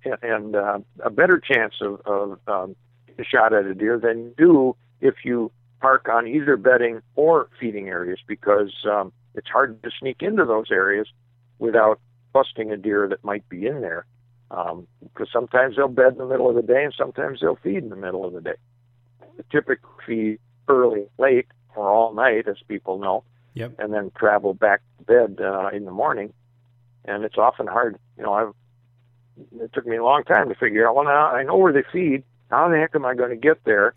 and, 0.04 0.18
and 0.24 0.56
uh, 0.56 0.80
a 1.04 1.12
better 1.12 1.40
chance 1.40 1.76
of, 1.82 2.02
of 2.06 2.40
um, 2.48 2.76
a 3.20 3.24
shot 3.24 3.54
at 3.54 3.66
a 3.66 3.76
deer 3.76 4.00
than 4.00 4.24
you 4.24 4.34
do 4.38 4.76
if 5.02 5.24
you 5.24 5.52
park 5.86 6.10
on 6.10 6.28
either 6.28 6.58
bedding 6.58 7.00
or 7.15 7.48
feeding 7.60 7.89
areas 7.89 8.17
because 8.26 8.74
um, 8.89 9.13
it's 9.36 9.48
hard 9.48 9.84
to 9.84 9.91
sneak 10.00 10.24
into 10.24 10.43
those 10.43 10.71
areas 10.71 11.08
without 11.60 12.00
busting 12.34 12.71
a 12.71 12.78
deer 12.78 13.08
that 13.08 13.24
might 13.24 13.48
be 13.50 13.67
in 13.67 13.82
there. 13.82 14.08
Um, 14.50 14.88
because 15.04 15.28
sometimes 15.32 15.76
they'll 15.76 15.88
bed 15.88 16.13
in 16.13 16.17
the 16.17 16.26
middle 16.26 16.50
of 16.50 16.56
the 16.56 16.63
day 16.63 16.84
and 16.84 16.93
sometimes 16.98 17.39
they'll 17.39 17.58
feed 17.58 17.84
in 17.84 17.89
the 17.89 17.95
middle 17.95 18.26
of 18.26 18.34
the 18.34 18.41
day. 18.41 18.56
They 19.38 19.43
typically 19.52 19.91
feed 20.08 20.39
early, 20.67 21.06
late, 21.19 21.45
or 21.76 21.88
all 21.88 22.15
night, 22.15 22.48
as 22.48 22.58
people 22.67 22.98
know, 22.98 23.24
Yep. 23.54 23.74
and 23.78 23.93
then 23.93 24.12
travel 24.17 24.56
back 24.56 24.82
to 24.98 25.04
bed 25.04 25.39
uh, 25.39 25.69
in 25.71 25.86
the 25.86 25.91
morning. 25.91 26.34
And 27.06 27.24
it's 27.24 27.38
often 27.38 27.67
hard. 27.67 28.00
You 28.17 28.24
know, 28.24 28.34
I've 28.34 28.54
it 29.62 29.71
took 29.71 29.86
me 29.86 29.98
a 29.98 30.04
long 30.04 30.24
time 30.24 30.50
to 30.50 30.56
figure 30.56 30.88
out. 30.88 30.95
Well, 30.95 31.06
now 31.06 31.28
I 31.28 31.43
know 31.43 31.58
where 31.58 31.74
they 31.74 31.84
feed. 31.91 32.24
How 32.50 32.69
the 32.69 32.78
heck 32.78 32.95
am 32.95 33.06
I 33.06 33.13
going 33.13 33.30
to 33.30 33.36
get 33.36 33.63
there 33.65 33.93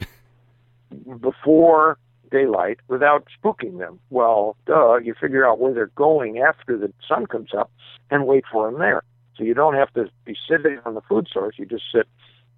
before 1.21 1.99
daylight 2.31 2.79
without 2.89 3.27
spooking 3.43 3.79
them? 3.79 3.99
Well, 4.11 4.57
duh, 4.67 4.97
you 4.97 5.15
figure 5.21 5.47
out 5.47 5.59
where 5.59 5.73
they're 5.73 5.87
going 5.89 6.39
after 6.39 6.77
the 6.77 6.93
sun 7.07 7.27
comes 7.27 7.55
up 7.57 7.71
and 8.11 8.27
wait 8.27 8.45
for 8.51 8.71
them 8.71 8.79
there. 8.81 9.03
So 9.37 9.45
you 9.45 9.55
don't 9.55 9.75
have 9.75 9.93
to 9.95 10.11
be 10.25 10.37
sitting 10.49 10.79
on 10.85 10.95
the 10.95 11.01
food 11.03 11.29
source. 11.33 11.57
You 11.59 11.67
just 11.67 11.85
sit, 11.95 12.07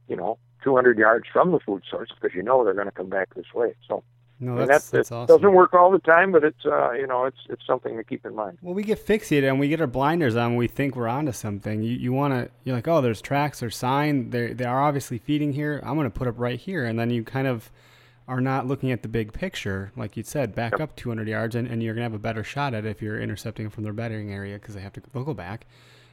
you 0.08 0.16
know, 0.16 0.38
200 0.64 0.98
yards 0.98 1.26
from 1.32 1.52
the 1.52 1.60
food 1.60 1.82
source 1.90 2.08
because 2.14 2.34
you 2.34 2.42
know 2.42 2.64
they're 2.64 2.74
going 2.74 2.86
to 2.86 2.92
come 2.92 3.08
back 3.08 3.34
this 3.34 3.52
way. 3.54 3.74
So 3.86 4.02
No, 4.38 4.56
that's, 4.66 4.90
that's 4.90 5.10
it 5.10 5.14
awesome. 5.14 5.36
doesn't 5.36 5.52
work 5.54 5.74
all 5.74 5.90
the 5.90 5.98
time, 5.98 6.32
but 6.32 6.42
it's 6.42 6.64
uh, 6.64 6.92
you 6.92 7.06
know, 7.06 7.26
it's 7.26 7.36
it's 7.50 7.66
something 7.66 7.96
to 7.98 8.04
keep 8.04 8.24
in 8.24 8.34
mind. 8.34 8.58
Well, 8.62 8.74
we 8.74 8.82
get 8.82 9.04
fixated 9.04 9.48
and 9.48 9.60
we 9.60 9.68
get 9.68 9.80
our 9.82 9.86
blinders 9.86 10.36
on. 10.36 10.56
We 10.56 10.68
think 10.68 10.96
we're 10.96 11.08
onto 11.08 11.32
something. 11.32 11.82
You 11.82 11.92
you 11.96 12.12
want 12.12 12.32
to 12.34 12.50
you're 12.64 12.76
like, 12.76 12.88
oh, 12.88 13.00
there's 13.02 13.20
tracks 13.20 13.62
or 13.62 13.68
sign. 13.70 14.30
They 14.30 14.54
they 14.54 14.64
are 14.64 14.82
obviously 14.82 15.18
feeding 15.18 15.52
here. 15.52 15.80
I'm 15.84 15.94
going 15.96 16.10
to 16.10 16.18
put 16.18 16.28
up 16.28 16.38
right 16.38 16.58
here, 16.58 16.84
and 16.86 16.98
then 16.98 17.10
you 17.10 17.22
kind 17.24 17.46
of 17.46 17.70
are 18.30 18.40
not 18.40 18.66
looking 18.66 18.92
at 18.92 19.02
the 19.02 19.08
big 19.08 19.32
picture, 19.32 19.90
like 19.96 20.16
you 20.16 20.22
said. 20.22 20.54
Back 20.54 20.80
up 20.80 20.94
200 20.96 21.26
yards, 21.26 21.56
and, 21.56 21.66
and 21.66 21.82
you're 21.82 21.94
going 21.94 22.02
to 22.02 22.10
have 22.10 22.14
a 22.14 22.18
better 22.18 22.44
shot 22.44 22.74
at 22.74 22.86
it 22.86 22.88
if 22.88 23.02
you're 23.02 23.20
intercepting 23.20 23.68
from 23.68 23.82
their 23.82 23.92
bedding 23.92 24.32
area 24.32 24.58
because 24.58 24.74
they 24.74 24.80
have 24.80 24.92
to 24.92 25.02
they'll 25.12 25.24
go 25.24 25.34
back. 25.34 25.66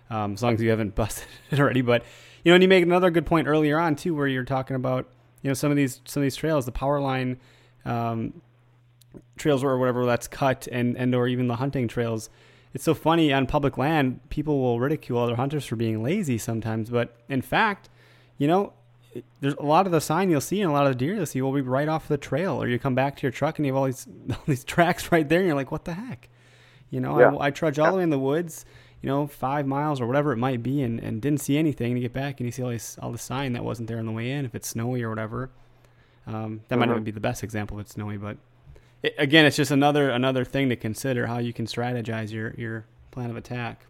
Um, 0.09 0.33
as 0.33 0.41
long 0.41 0.55
as 0.55 0.61
you 0.61 0.69
haven't 0.69 0.95
busted 0.95 1.27
it 1.51 1.59
already, 1.59 1.81
but 1.81 2.03
you 2.43 2.51
know, 2.51 2.55
and 2.55 2.63
you 2.63 2.67
make 2.67 2.83
another 2.83 3.11
good 3.11 3.25
point 3.25 3.47
earlier 3.47 3.79
on 3.79 3.95
too, 3.95 4.15
where 4.15 4.27
you're 4.27 4.43
talking 4.43 4.75
about 4.75 5.07
you 5.43 5.49
know 5.49 5.53
some 5.53 5.69
of 5.69 5.77
these 5.77 6.01
some 6.05 6.21
of 6.21 6.25
these 6.25 6.35
trails, 6.35 6.65
the 6.65 6.71
power 6.71 6.99
line 6.99 7.39
um, 7.85 8.41
trails 9.37 9.63
or 9.63 9.77
whatever 9.77 10.05
that's 10.05 10.27
cut 10.27 10.67
and 10.71 10.97
and 10.97 11.13
or 11.13 11.27
even 11.27 11.47
the 11.47 11.57
hunting 11.57 11.87
trails 11.87 12.29
it's 12.73 12.83
so 12.83 12.93
funny 12.93 13.31
on 13.31 13.47
public 13.47 13.77
land 13.77 14.19
people 14.29 14.59
will 14.59 14.79
ridicule 14.79 15.19
other 15.19 15.35
hunters 15.35 15.65
for 15.65 15.75
being 15.75 16.03
lazy 16.03 16.37
sometimes 16.37 16.89
but 16.89 17.15
in 17.29 17.41
fact 17.41 17.89
you 18.37 18.47
know 18.47 18.73
there's 19.41 19.53
a 19.55 19.63
lot 19.63 19.85
of 19.85 19.91
the 19.91 20.01
sign 20.01 20.29
you'll 20.29 20.41
see 20.41 20.61
and 20.61 20.69
a 20.69 20.73
lot 20.73 20.85
of 20.85 20.91
the 20.93 20.97
deer 20.97 21.15
you'll 21.15 21.25
see 21.25 21.41
will 21.41 21.51
be 21.53 21.61
right 21.61 21.87
off 21.87 22.07
the 22.07 22.17
trail 22.17 22.61
or 22.61 22.67
you 22.67 22.77
come 22.77 22.93
back 22.95 23.15
to 23.17 23.21
your 23.23 23.31
truck 23.31 23.57
and 23.57 23.65
you 23.65 23.73
have 23.73 23.77
all 23.79 23.85
these 23.85 24.07
all 24.31 24.37
these 24.45 24.63
tracks 24.63 25.11
right 25.11 25.27
there 25.27 25.39
and 25.39 25.47
you're 25.47 25.55
like 25.55 25.71
what 25.71 25.85
the 25.85 25.93
heck 25.93 26.29
you 26.89 26.99
know 26.99 27.19
Yeah. 27.19 27.33
I, 27.35 27.47
I 27.47 27.51
trudge 27.51 27.79
all 27.79 27.91
the 27.91 27.97
way 27.97 28.03
in 28.03 28.09
the 28.09 28.19
woods 28.19 28.65
you 29.01 29.07
know 29.09 29.25
five 29.27 29.65
miles 29.67 29.99
or 30.01 30.07
whatever 30.07 30.33
it 30.33 30.37
might 30.37 30.61
be 30.63 30.81
and, 30.81 30.99
and 30.99 31.21
didn't 31.21 31.41
see 31.41 31.57
anything 31.57 31.91
and 31.93 31.97
you 31.97 32.03
get 32.03 32.13
back 32.13 32.39
and 32.39 32.45
you 32.47 32.51
see 32.51 32.61
all 32.63 32.69
this 32.69 32.97
all 33.01 33.11
the 33.11 33.17
sign 33.17 33.53
that 33.53 33.63
wasn't 33.63 33.87
there 33.87 33.97
on 33.99 34.05
the 34.05 34.11
way 34.11 34.31
in 34.31 34.45
if 34.45 34.53
it's 34.55 34.67
snowy 34.67 35.01
or 35.03 35.09
whatever 35.09 35.49
um, 36.27 36.61
that 36.67 36.77
might 36.77 36.89
not 36.89 36.97
Mhm. 36.97 37.03
be 37.05 37.11
the 37.11 37.19
best 37.19 37.43
example 37.43 37.79
if 37.79 37.85
it's 37.85 37.93
snowy 37.93 38.17
but 38.17 38.37
it, 39.03 39.13
again, 39.19 39.45
it's 39.45 39.55
just 39.55 39.69
another 39.69 40.09
another 40.09 40.43
thing 40.43 40.69
to 40.69 40.75
consider 40.75 41.27
how 41.27 41.37
you 41.37 41.53
can 41.53 41.65
strategize 41.67 42.31
your 42.31 42.55
your 42.57 42.85
plan 43.11 43.29
of 43.29 43.37
attack. 43.37 43.85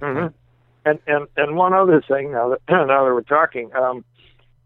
hmm 0.00 0.26
And 0.86 1.00
and 1.06 1.26
and 1.36 1.56
one 1.56 1.74
other 1.74 2.00
thing 2.00 2.32
now 2.32 2.50
that 2.50 2.60
now 2.70 2.86
that 2.86 3.12
we're 3.12 3.20
talking, 3.22 3.70
um, 3.74 4.04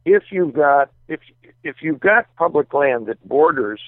if 0.05 0.25
you've 0.31 0.53
got 0.53 0.91
if 1.09 1.21
if 1.65 1.77
you've 1.81 2.01
got 2.01 2.27
public 2.37 2.73
land 2.73 3.07
that 3.07 3.27
borders 3.27 3.81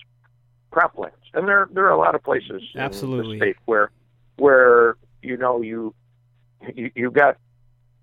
croplands, 0.73 1.13
and 1.35 1.47
there 1.47 1.69
there 1.73 1.85
are 1.85 1.91
a 1.93 1.99
lot 1.99 2.15
of 2.15 2.25
places 2.25 2.63
Absolutely. 2.75 3.35
in 3.35 3.39
the 3.39 3.45
state 3.45 3.57
where 3.67 3.91
where 4.37 4.97
you 5.21 5.37
know 5.37 5.61
you 5.61 5.95
you 6.75 6.91
you've 6.95 7.13
got 7.13 7.37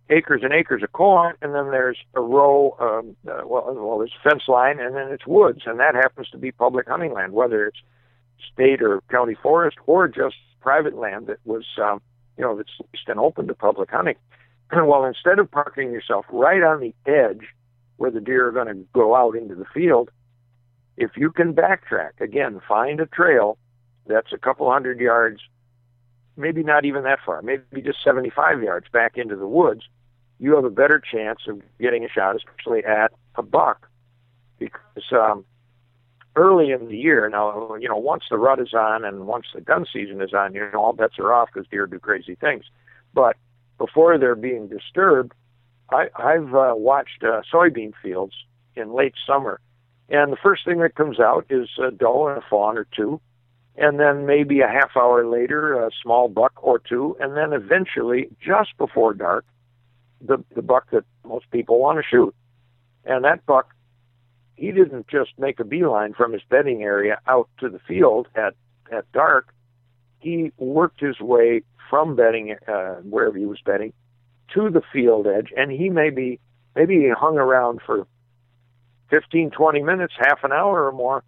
acres 0.09 0.41
and 0.43 0.53
acres 0.53 0.83
of 0.83 0.91
corn, 0.91 1.35
and 1.41 1.53
then 1.53 1.71
there's 1.71 1.97
a 2.15 2.21
row, 2.21 2.75
um, 2.79 3.15
uh, 3.27 3.45
well, 3.45 3.73
well, 3.75 3.99
there's 3.99 4.13
a 4.23 4.29
fence 4.29 4.43
line, 4.47 4.79
and 4.79 4.95
then 4.95 5.07
it's 5.11 5.25
woods, 5.27 5.61
and 5.65 5.79
that 5.79 5.95
happens 5.95 6.29
to 6.29 6.37
be 6.37 6.51
public 6.51 6.87
hunting 6.87 7.13
land, 7.13 7.33
whether 7.33 7.67
it's 7.67 7.77
state 8.51 8.81
or 8.81 9.01
county 9.11 9.35
forest 9.41 9.77
or 9.85 10.07
just 10.07 10.35
private 10.61 10.95
land 10.95 11.27
that 11.27 11.37
was, 11.45 11.65
um, 11.81 12.01
you 12.39 12.45
know, 12.45 12.55
that's 12.55 12.71
leased 12.79 13.09
and 13.09 13.19
open 13.19 13.47
to 13.47 13.53
public 13.53 13.91
hunting. 13.91 14.15
well, 14.71 15.03
instead 15.03 15.37
of 15.39 15.51
parking 15.51 15.91
yourself 15.91 16.25
right 16.31 16.63
on 16.63 16.79
the 16.79 16.95
edge 17.05 17.45
where 17.97 18.09
the 18.09 18.21
deer 18.21 18.47
are 18.47 18.51
going 18.51 18.67
to 18.67 18.85
go 18.93 19.13
out 19.13 19.35
into 19.35 19.55
the 19.55 19.65
field, 19.65 20.09
if 20.95 21.11
you 21.17 21.31
can 21.31 21.53
backtrack, 21.53 22.21
again, 22.21 22.61
find 22.65 23.01
a 23.01 23.05
trail 23.05 23.57
that's 24.07 24.31
a 24.31 24.37
couple 24.37 24.71
hundred 24.71 24.99
yards, 25.01 25.41
maybe 26.37 26.63
not 26.63 26.85
even 26.85 27.03
that 27.03 27.19
far, 27.25 27.41
maybe 27.41 27.81
just 27.81 28.01
75 28.03 28.63
yards 28.63 28.87
back 28.91 29.17
into 29.17 29.35
the 29.35 29.47
woods, 29.47 29.83
you 30.39 30.55
have 30.55 30.63
a 30.63 30.69
better 30.69 30.99
chance 30.99 31.41
of 31.47 31.61
getting 31.79 32.05
a 32.05 32.09
shot, 32.09 32.37
especially 32.37 32.85
at 32.85 33.11
a 33.35 33.43
buck, 33.43 33.89
because 34.57 35.11
um, 35.11 35.43
early 36.39 36.71
in 36.71 36.87
the 36.87 36.97
year, 36.97 37.29
now 37.29 37.75
you 37.75 37.89
know 37.89 37.97
once 37.97 38.23
the 38.29 38.37
rut 38.37 38.59
is 38.59 38.73
on 38.73 39.03
and 39.03 39.27
once 39.27 39.47
the 39.53 39.61
gun 39.61 39.85
season 39.91 40.21
is 40.21 40.33
on, 40.33 40.53
you 40.53 40.61
know 40.71 40.79
all 40.79 40.93
bets 40.93 41.19
are 41.19 41.33
off 41.33 41.49
because 41.53 41.67
deer 41.69 41.85
do 41.85 41.99
crazy 41.99 42.35
things. 42.35 42.65
But 43.13 43.35
before 43.77 44.17
they're 44.17 44.35
being 44.35 44.67
disturbed, 44.67 45.33
I, 45.91 46.07
I've 46.15 46.53
uh, 46.53 46.73
watched 46.75 47.23
uh, 47.23 47.41
soybean 47.51 47.93
fields 48.01 48.33
in 48.75 48.93
late 48.93 49.13
summer, 49.27 49.59
and 50.09 50.31
the 50.31 50.37
first 50.41 50.65
thing 50.65 50.79
that 50.79 50.95
comes 50.95 51.19
out 51.19 51.45
is 51.49 51.69
a 51.81 51.91
doe 51.91 52.27
and 52.27 52.37
a 52.37 52.45
fawn 52.49 52.77
or 52.77 52.87
two, 52.95 53.19
and 53.75 53.99
then 53.99 54.25
maybe 54.25 54.61
a 54.61 54.67
half 54.67 54.91
hour 54.95 55.25
later, 55.25 55.73
a 55.85 55.89
small 56.01 56.27
buck 56.29 56.53
or 56.61 56.79
two, 56.79 57.17
and 57.19 57.35
then 57.35 57.53
eventually, 57.53 58.29
just 58.41 58.77
before 58.77 59.13
dark, 59.13 59.45
the 60.21 60.43
the 60.55 60.61
buck 60.61 60.89
that 60.91 61.05
most 61.25 61.49
people 61.51 61.79
want 61.79 61.97
to 61.97 62.03
shoot. 62.03 62.33
And 63.05 63.23
that 63.25 63.45
buck, 63.45 63.73
he 64.59 64.71
didn't 64.71 65.07
just 65.07 65.31
make 65.37 65.59
a 65.59 65.63
beeline 65.63 66.13
from 66.13 66.33
his 66.33 66.41
bedding 66.49 66.83
area 66.83 67.19
out 67.27 67.49
to 67.59 67.69
the 67.69 67.79
field 67.79 68.27
at 68.35 68.53
at 68.91 69.09
dark. 69.11 69.53
He 70.19 70.51
worked 70.57 70.99
his 70.99 71.19
way 71.19 71.61
from 71.89 72.15
bedding 72.15 72.55
uh, 72.67 72.95
wherever 72.95 73.37
he 73.37 73.45
was 73.45 73.59
bedding 73.63 73.93
to 74.53 74.69
the 74.69 74.81
field 74.91 75.27
edge, 75.27 75.53
and 75.55 75.71
he 75.71 75.89
maybe 75.89 76.39
maybe 76.75 76.95
he 76.95 77.09
hung 77.09 77.37
around 77.37 77.81
for 77.85 78.05
15, 79.09 79.51
20 79.51 79.81
minutes, 79.81 80.13
half 80.17 80.43
an 80.43 80.51
hour 80.51 80.85
or 80.85 80.91
more, 80.91 81.23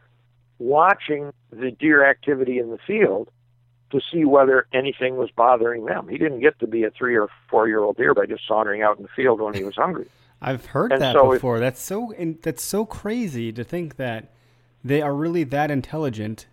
watching 0.59 1.31
the 1.51 1.71
deer 1.71 2.07
activity 2.07 2.59
in 2.59 2.69
the 2.69 2.77
field 2.85 3.29
to 3.91 3.99
see 4.11 4.23
whether 4.25 4.67
anything 4.73 5.17
was 5.17 5.29
bothering 5.35 5.85
them. 5.85 6.07
He 6.07 6.17
didn't 6.17 6.39
get 6.41 6.59
to 6.59 6.67
be 6.67 6.83
a 6.83 6.91
three 6.91 7.15
or 7.15 7.27
four 7.49 7.67
year 7.67 7.79
old 7.79 7.97
deer 7.97 8.13
by 8.13 8.25
just 8.25 8.47
sauntering 8.47 8.81
out 8.81 8.97
in 8.97 9.03
the 9.03 9.09
field 9.15 9.41
when 9.41 9.53
he 9.53 9.63
was 9.63 9.75
hungry. 9.75 10.07
I've 10.41 10.65
heard 10.67 10.91
And 10.91 11.01
that 11.01 11.13
so 11.13 11.31
before. 11.31 11.59
that's 11.59 11.81
so 11.81 12.11
in, 12.11 12.39
that's 12.41 12.63
so 12.63 12.85
crazy 12.85 13.51
to 13.53 13.63
think 13.63 13.97
that 13.97 14.29
they 14.83 15.01
are 15.01 15.13
really 15.13 15.43
that 15.45 15.69
intelligent. 15.69 16.47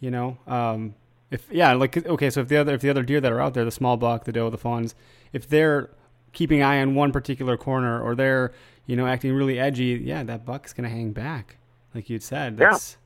You 0.00 0.10
know, 0.10 0.38
um, 0.46 0.94
if 1.30 1.46
yeah, 1.50 1.74
like 1.74 2.06
okay, 2.06 2.30
so 2.30 2.40
if 2.40 2.48
the 2.48 2.56
other 2.56 2.74
if 2.74 2.80
the 2.80 2.88
other 2.90 3.02
deer 3.02 3.20
that 3.20 3.30
are 3.30 3.40
out 3.40 3.52
there, 3.54 3.64
the 3.64 3.70
small 3.70 3.96
buck, 3.98 4.24
the 4.24 4.32
doe, 4.32 4.48
the 4.48 4.56
fawns, 4.58 4.94
if 5.32 5.46
they're 5.48 5.90
keeping 6.32 6.62
eye 6.62 6.80
on 6.80 6.94
one 6.94 7.12
particular 7.12 7.56
corner 7.58 8.00
or 8.00 8.14
they're 8.14 8.52
you 8.86 8.96
know 8.96 9.06
acting 9.06 9.32
really 9.34 9.58
edgy, 9.60 10.00
yeah, 10.02 10.22
that 10.22 10.46
buck's 10.46 10.72
gonna 10.72 10.88
hang 10.88 11.12
back, 11.12 11.58
like 11.94 12.08
you'd 12.08 12.22
said. 12.22 12.56
Yeah. 12.58 12.70
That's 12.70 12.96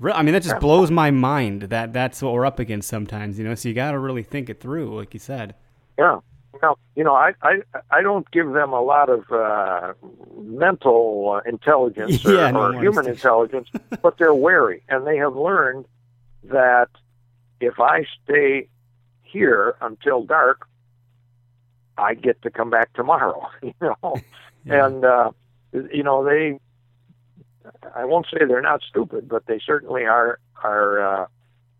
re- 0.00 0.12
I 0.12 0.22
mean, 0.22 0.34
that 0.34 0.42
just 0.42 0.56
Yeah. 0.56 0.58
blows 0.60 0.90
my 0.90 1.12
mind 1.12 1.62
that 1.62 1.92
that's 1.92 2.20
what 2.20 2.32
we're 2.34 2.46
up 2.46 2.58
against 2.58 2.88
sometimes. 2.88 3.38
You 3.38 3.44
know, 3.44 3.54
so 3.54 3.68
you 3.68 3.74
got 3.76 3.92
to 3.92 3.98
really 4.00 4.24
think 4.24 4.50
it 4.50 4.58
through, 4.60 4.96
like 4.96 5.14
you 5.14 5.20
said. 5.20 5.54
Yeah. 5.96 6.18
Now, 6.62 6.76
you 6.96 7.04
know, 7.04 7.14
I, 7.14 7.32
I 7.42 7.60
I 7.90 8.02
don't 8.02 8.28
give 8.30 8.52
them 8.52 8.72
a 8.72 8.80
lot 8.80 9.08
of 9.08 9.30
uh, 9.30 9.92
mental 10.36 11.40
uh, 11.44 11.48
intelligence 11.48 12.24
or, 12.26 12.34
Yeah, 12.34 12.50
no, 12.50 12.72
or 12.72 12.80
human 12.80 13.06
intelligence, 13.08 13.68
but 14.02 14.18
they're 14.18 14.34
wary, 14.34 14.82
and 14.88 15.06
they 15.06 15.16
have 15.18 15.36
learned 15.36 15.86
that 16.44 16.88
if 17.60 17.78
I 17.78 18.04
stay 18.24 18.68
here 19.22 19.76
until 19.80 20.22
dark, 20.24 20.66
I 21.96 22.14
get 22.14 22.42
to 22.42 22.50
come 22.50 22.70
back 22.70 22.92
tomorrow. 22.94 23.48
You 23.62 23.74
know, 23.80 24.16
Yeah. 24.64 24.86
and 24.86 25.04
uh, 25.04 25.30
you 25.72 26.02
know 26.02 26.24
they. 26.24 26.58
I 27.94 28.04
won't 28.04 28.26
say 28.32 28.44
they're 28.46 28.60
not 28.60 28.82
stupid, 28.82 29.28
but 29.28 29.46
they 29.46 29.60
certainly 29.64 30.04
are 30.04 30.38
are. 30.62 31.22
Uh, 31.22 31.26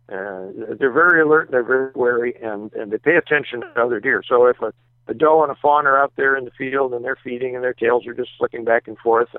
uh, 0.09 0.75
they're 0.77 0.91
very 0.91 1.21
alert, 1.21 1.47
and 1.47 1.53
they're 1.53 1.63
very 1.63 1.91
wary, 1.95 2.35
and, 2.41 2.73
and 2.73 2.91
they 2.91 2.97
pay 2.97 3.15
attention 3.15 3.61
to 3.61 3.81
other 3.81 3.99
deer. 3.99 4.23
So 4.27 4.45
if 4.47 4.59
a, 4.61 4.73
a 5.07 5.13
doe 5.13 5.43
and 5.43 5.51
a 5.51 5.55
fawn 5.55 5.87
are 5.87 5.97
out 5.97 6.13
there 6.15 6.35
in 6.35 6.45
the 6.45 6.51
field 6.51 6.93
and 6.93 7.03
they're 7.03 7.17
feeding 7.23 7.55
and 7.55 7.63
their 7.63 7.73
tails 7.73 8.05
are 8.07 8.13
just 8.13 8.29
flicking 8.37 8.65
back 8.65 8.87
and 8.87 8.97
forth, 8.97 9.29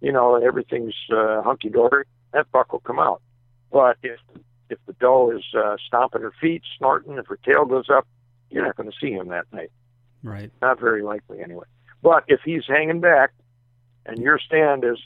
you 0.00 0.12
know, 0.12 0.36
and 0.36 0.44
everything's 0.44 0.94
uh, 1.12 1.42
hunky 1.42 1.68
dory, 1.68 2.04
that 2.32 2.50
buck 2.52 2.72
will 2.72 2.80
come 2.80 2.98
out. 2.98 3.20
But 3.70 3.96
if 4.02 4.18
if 4.70 4.78
the 4.86 4.94
doe 4.94 5.30
is 5.36 5.44
uh, 5.54 5.76
stomping 5.86 6.22
her 6.22 6.32
feet, 6.40 6.62
snorting, 6.78 7.18
if 7.18 7.26
her 7.26 7.38
tail 7.44 7.66
goes 7.66 7.90
up, 7.90 8.06
you're 8.50 8.64
not 8.64 8.76
going 8.76 8.90
to 8.90 8.96
see 8.98 9.12
him 9.12 9.28
that 9.28 9.44
night. 9.52 9.70
right. 10.22 10.50
Not 10.62 10.80
very 10.80 11.02
likely, 11.02 11.40
anyway. 11.42 11.66
But 12.02 12.24
if 12.28 12.40
he's 12.44 12.62
hanging 12.66 13.00
back, 13.00 13.32
and 14.06 14.18
your 14.18 14.38
stand 14.38 14.84
is, 14.84 14.98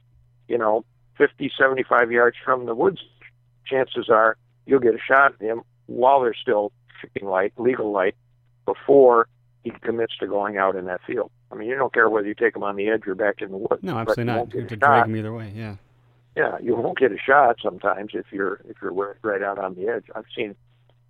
you 0.48 0.56
know, 0.56 0.84
50, 1.18 1.50
75 1.58 2.12
yards 2.12 2.36
from 2.44 2.66
the 2.66 2.74
woods, 2.74 3.00
chances 3.66 4.08
are 4.08 4.36
you'll 4.66 4.80
get 4.80 4.94
a 4.94 4.98
shot 4.98 5.34
at 5.34 5.40
him 5.40 5.62
while 5.86 6.20
there's 6.20 6.38
still 6.40 6.72
shooting 7.00 7.28
light, 7.28 7.52
legal 7.56 7.90
light, 7.92 8.16
before 8.64 9.28
he 9.62 9.70
commits 9.82 10.16
to 10.18 10.26
going 10.26 10.56
out 10.58 10.76
in 10.76 10.84
that 10.86 11.00
field. 11.06 11.30
I 11.50 11.54
mean, 11.54 11.68
you 11.68 11.76
don't 11.76 11.92
care 11.92 12.08
whether 12.08 12.26
you 12.26 12.34
take 12.34 12.54
him 12.56 12.62
on 12.62 12.76
the 12.76 12.88
edge 12.88 13.06
or 13.06 13.14
back 13.14 13.40
in 13.40 13.50
the 13.50 13.56
woods. 13.56 13.82
No, 13.82 13.96
absolutely 13.98 14.24
not. 14.24 14.54
You 14.54 14.68
shot. 14.68 14.78
drag 14.78 15.06
him 15.06 15.16
either 15.16 15.32
way. 15.32 15.52
Yeah. 15.54 15.76
Yeah, 16.36 16.58
you 16.60 16.76
won't 16.76 16.98
get 16.98 17.12
a 17.12 17.18
shot 17.18 17.56
sometimes 17.62 18.10
if 18.12 18.26
you're 18.30 18.60
if 18.68 18.76
you're 18.82 19.16
right 19.22 19.42
out 19.42 19.58
on 19.58 19.74
the 19.74 19.88
edge. 19.88 20.04
I've 20.14 20.26
seen 20.36 20.54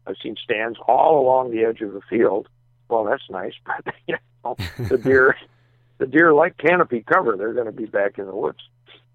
I've 0.06 0.14
seen 0.22 0.36
stands 0.42 0.78
all 0.86 1.20
along 1.20 1.50
the 1.50 1.64
edge 1.64 1.80
of 1.80 1.92
the 1.92 2.00
field. 2.08 2.48
Well, 2.88 3.04
that's 3.04 3.24
nice, 3.28 3.54
but 3.66 3.94
you 4.06 4.16
know, 4.44 4.56
the 4.78 4.98
deer 4.98 5.36
the 5.98 6.06
deer 6.06 6.32
like 6.32 6.56
canopy 6.58 7.02
cover. 7.02 7.36
They're 7.36 7.54
going 7.54 7.66
to 7.66 7.72
be 7.72 7.86
back 7.86 8.18
in 8.18 8.26
the 8.26 8.36
woods 8.36 8.60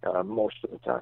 uh, 0.04 0.24
most 0.24 0.56
of 0.66 0.72
the 0.72 0.80
time. 0.80 1.02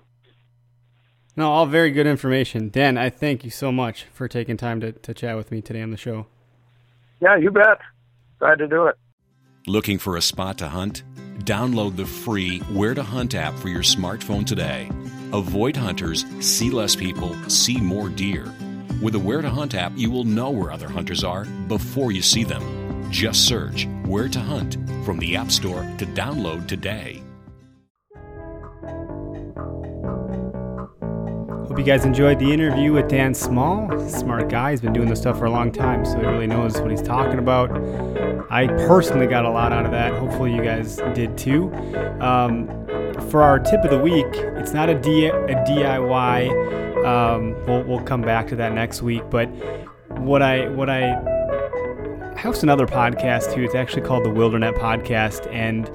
No, 1.39 1.53
all 1.53 1.65
very 1.65 1.91
good 1.91 2.05
information. 2.05 2.67
Dan, 2.67 2.97
I 2.97 3.09
thank 3.09 3.45
you 3.45 3.49
so 3.49 3.71
much 3.71 4.03
for 4.11 4.27
taking 4.27 4.57
time 4.57 4.81
to, 4.81 4.91
to 4.91 5.13
chat 5.13 5.37
with 5.37 5.51
me 5.51 5.61
today 5.61 5.81
on 5.81 5.89
the 5.89 5.95
show. 5.95 6.25
Yeah, 7.21 7.37
you 7.37 7.49
bet. 7.49 7.79
Glad 8.39 8.57
to 8.57 8.67
do 8.67 8.87
it. 8.87 8.97
Looking 9.65 9.99
for 9.99 10.17
a 10.17 10.21
spot 10.21 10.57
to 10.57 10.67
hunt? 10.67 11.03
Download 11.45 11.95
the 11.95 12.05
free 12.05 12.59
Where 12.73 12.93
to 12.93 13.03
Hunt 13.03 13.35
app 13.35 13.53
for 13.53 13.69
your 13.69 13.83
smartphone 13.83 14.45
today. 14.45 14.89
Avoid 15.31 15.77
hunters, 15.77 16.25
see 16.41 16.71
less 16.71 16.93
people, 16.93 17.33
see 17.47 17.79
more 17.79 18.09
deer. 18.09 18.53
With 19.01 19.13
the 19.13 19.19
Where 19.19 19.41
to 19.41 19.49
Hunt 19.49 19.75
app, 19.75 19.93
you 19.95 20.11
will 20.11 20.25
know 20.25 20.49
where 20.49 20.73
other 20.73 20.89
hunters 20.89 21.23
are 21.23 21.45
before 21.69 22.11
you 22.11 22.21
see 22.21 22.43
them. 22.43 23.09
Just 23.11 23.47
search 23.47 23.87
Where 24.03 24.27
to 24.27 24.39
Hunt 24.41 24.75
from 25.05 25.19
the 25.19 25.37
App 25.37 25.51
Store 25.51 25.83
to 25.99 26.05
download 26.05 26.67
today. 26.67 27.23
You 31.79 31.85
guys 31.85 32.03
enjoyed 32.03 32.37
the 32.39 32.51
interview 32.51 32.91
with 32.91 33.07
Dan 33.07 33.33
Small. 33.33 33.89
Smart 34.09 34.49
guy. 34.49 34.71
He's 34.71 34.81
been 34.81 34.91
doing 34.91 35.07
this 35.07 35.19
stuff 35.19 35.39
for 35.39 35.45
a 35.45 35.49
long 35.49 35.71
time, 35.71 36.03
so 36.03 36.19
he 36.19 36.25
really 36.25 36.45
knows 36.45 36.79
what 36.81 36.91
he's 36.91 37.01
talking 37.01 37.39
about. 37.39 37.71
I 38.51 38.67
personally 38.67 39.27
got 39.27 39.45
a 39.45 39.49
lot 39.49 39.71
out 39.71 39.85
of 39.85 39.91
that. 39.91 40.11
Hopefully, 40.11 40.53
you 40.53 40.61
guys 40.61 40.97
did 41.15 41.37
too. 41.37 41.73
Um, 42.19 42.67
for 43.29 43.41
our 43.43 43.59
tip 43.59 43.81
of 43.85 43.91
the 43.91 43.97
week, 43.97 44.27
it's 44.33 44.73
not 44.73 44.89
a, 44.89 44.93
D- 44.93 45.27
a 45.27 45.31
DIY. 45.31 47.05
Um, 47.05 47.55
we'll, 47.65 47.83
we'll 47.83 48.03
come 48.03 48.21
back 48.21 48.49
to 48.49 48.57
that 48.57 48.73
next 48.73 49.01
week. 49.01 49.23
But 49.29 49.45
what 50.17 50.41
I 50.41 50.67
what 50.67 50.89
I 50.89 51.13
host 52.37 52.61
another 52.61 52.87
podcast 52.87 53.53
too. 53.53 53.63
It's 53.63 53.75
actually 53.75 54.01
called 54.01 54.25
the 54.25 54.29
Wildernet 54.29 54.77
Podcast, 54.77 55.49
and 55.53 55.89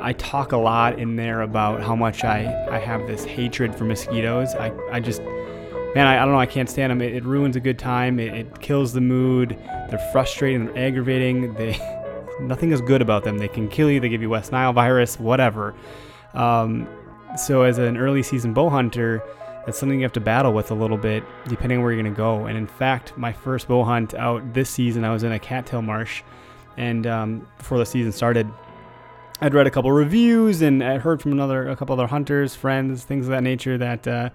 I 0.00 0.12
talk 0.14 0.52
a 0.52 0.56
lot 0.56 0.98
in 0.98 1.16
there 1.16 1.42
about 1.42 1.82
how 1.82 1.94
much 1.94 2.24
I, 2.24 2.68
I 2.70 2.78
have 2.78 3.06
this 3.06 3.24
hatred 3.24 3.74
for 3.74 3.84
mosquitoes. 3.84 4.54
I, 4.54 4.72
I 4.90 5.00
just, 5.00 5.22
man, 5.94 6.06
I, 6.06 6.16
I 6.16 6.24
don't 6.24 6.32
know, 6.32 6.40
I 6.40 6.46
can't 6.46 6.68
stand 6.68 6.90
them. 6.90 7.02
It, 7.02 7.14
it 7.14 7.24
ruins 7.24 7.56
a 7.56 7.60
good 7.60 7.78
time, 7.78 8.18
it, 8.18 8.34
it, 8.34 8.60
kills 8.60 8.92
the 8.92 9.00
mood. 9.00 9.58
They're 9.90 10.10
frustrating, 10.12 10.66
they're 10.66 10.86
aggravating. 10.86 11.54
They, 11.54 11.78
nothing 12.40 12.72
is 12.72 12.80
good 12.80 13.02
about 13.02 13.24
them. 13.24 13.38
They 13.38 13.48
can 13.48 13.68
kill 13.68 13.90
you, 13.90 14.00
they 14.00 14.08
give 14.08 14.22
you 14.22 14.30
West 14.30 14.52
Nile 14.52 14.72
virus, 14.72 15.18
whatever. 15.18 15.74
Um, 16.34 16.88
so, 17.36 17.62
as 17.62 17.78
an 17.78 17.96
early 17.96 18.22
season 18.22 18.52
bow 18.54 18.68
hunter, 18.70 19.22
that's 19.66 19.78
something 19.78 19.98
you 19.98 20.04
have 20.04 20.12
to 20.14 20.20
battle 20.20 20.52
with 20.52 20.70
a 20.70 20.74
little 20.74 20.96
bit, 20.96 21.22
depending 21.46 21.78
on 21.78 21.84
where 21.84 21.92
you're 21.92 22.02
going 22.02 22.12
to 22.12 22.16
go. 22.16 22.46
And 22.46 22.56
in 22.56 22.66
fact, 22.66 23.16
my 23.16 23.32
first 23.32 23.68
bow 23.68 23.84
hunt 23.84 24.14
out 24.14 24.54
this 24.54 24.70
season, 24.70 25.04
I 25.04 25.12
was 25.12 25.22
in 25.22 25.32
a 25.32 25.38
cattail 25.38 25.82
marsh. 25.82 26.22
And 26.76 27.06
um, 27.06 27.46
before 27.58 27.78
the 27.78 27.86
season 27.86 28.10
started, 28.10 28.48
I'd 29.42 29.54
read 29.54 29.66
a 29.66 29.70
couple 29.70 29.90
reviews 29.90 30.60
and 30.60 30.84
I 30.84 30.98
heard 30.98 31.22
from 31.22 31.32
another 31.32 31.66
a 31.68 31.74
couple 31.74 31.94
other 31.94 32.08
hunters, 32.08 32.54
friends, 32.54 33.04
things 33.04 33.26
of 33.26 33.30
that 33.30 33.42
nature 33.42 33.78
that 33.78 34.06
uh, 34.06 34.30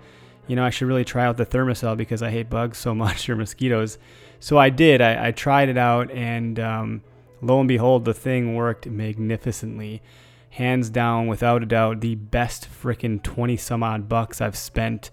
you 0.48 0.56
know 0.56 0.66
I 0.66 0.72
should 0.72 0.88
really 0.88 1.06
try 1.06 1.26
out 1.26 1.38
the 1.38 1.46
Thermacell 1.46 1.96
because 1.96 2.24
I 2.24 2.32
hate 2.32 2.50
bugs 2.50 2.80
so 2.80 2.96
much 3.06 3.30
or 3.30 3.36
mosquitoes. 3.36 4.00
So 4.40 4.58
I 4.58 4.70
did. 4.70 5.02
I, 5.02 5.28
I 5.28 5.32
tried 5.32 5.70
it 5.70 5.78
out 5.78 6.10
and 6.10 6.60
um, 6.60 7.04
lo 7.42 7.60
and 7.60 7.68
behold, 7.68 8.06
the 8.06 8.16
thing 8.16 8.56
worked 8.56 8.88
magnificently. 8.88 10.02
Hands 10.50 10.90
down, 10.90 11.28
without 11.28 11.62
a 11.62 11.66
doubt, 11.66 12.02
the 12.02 12.16
best 12.16 12.68
freaking 12.68 13.22
20 13.22 13.58
some 13.58 13.84
odd 13.84 14.08
bucks 14.08 14.40
I've 14.40 14.58
spent, 14.58 15.12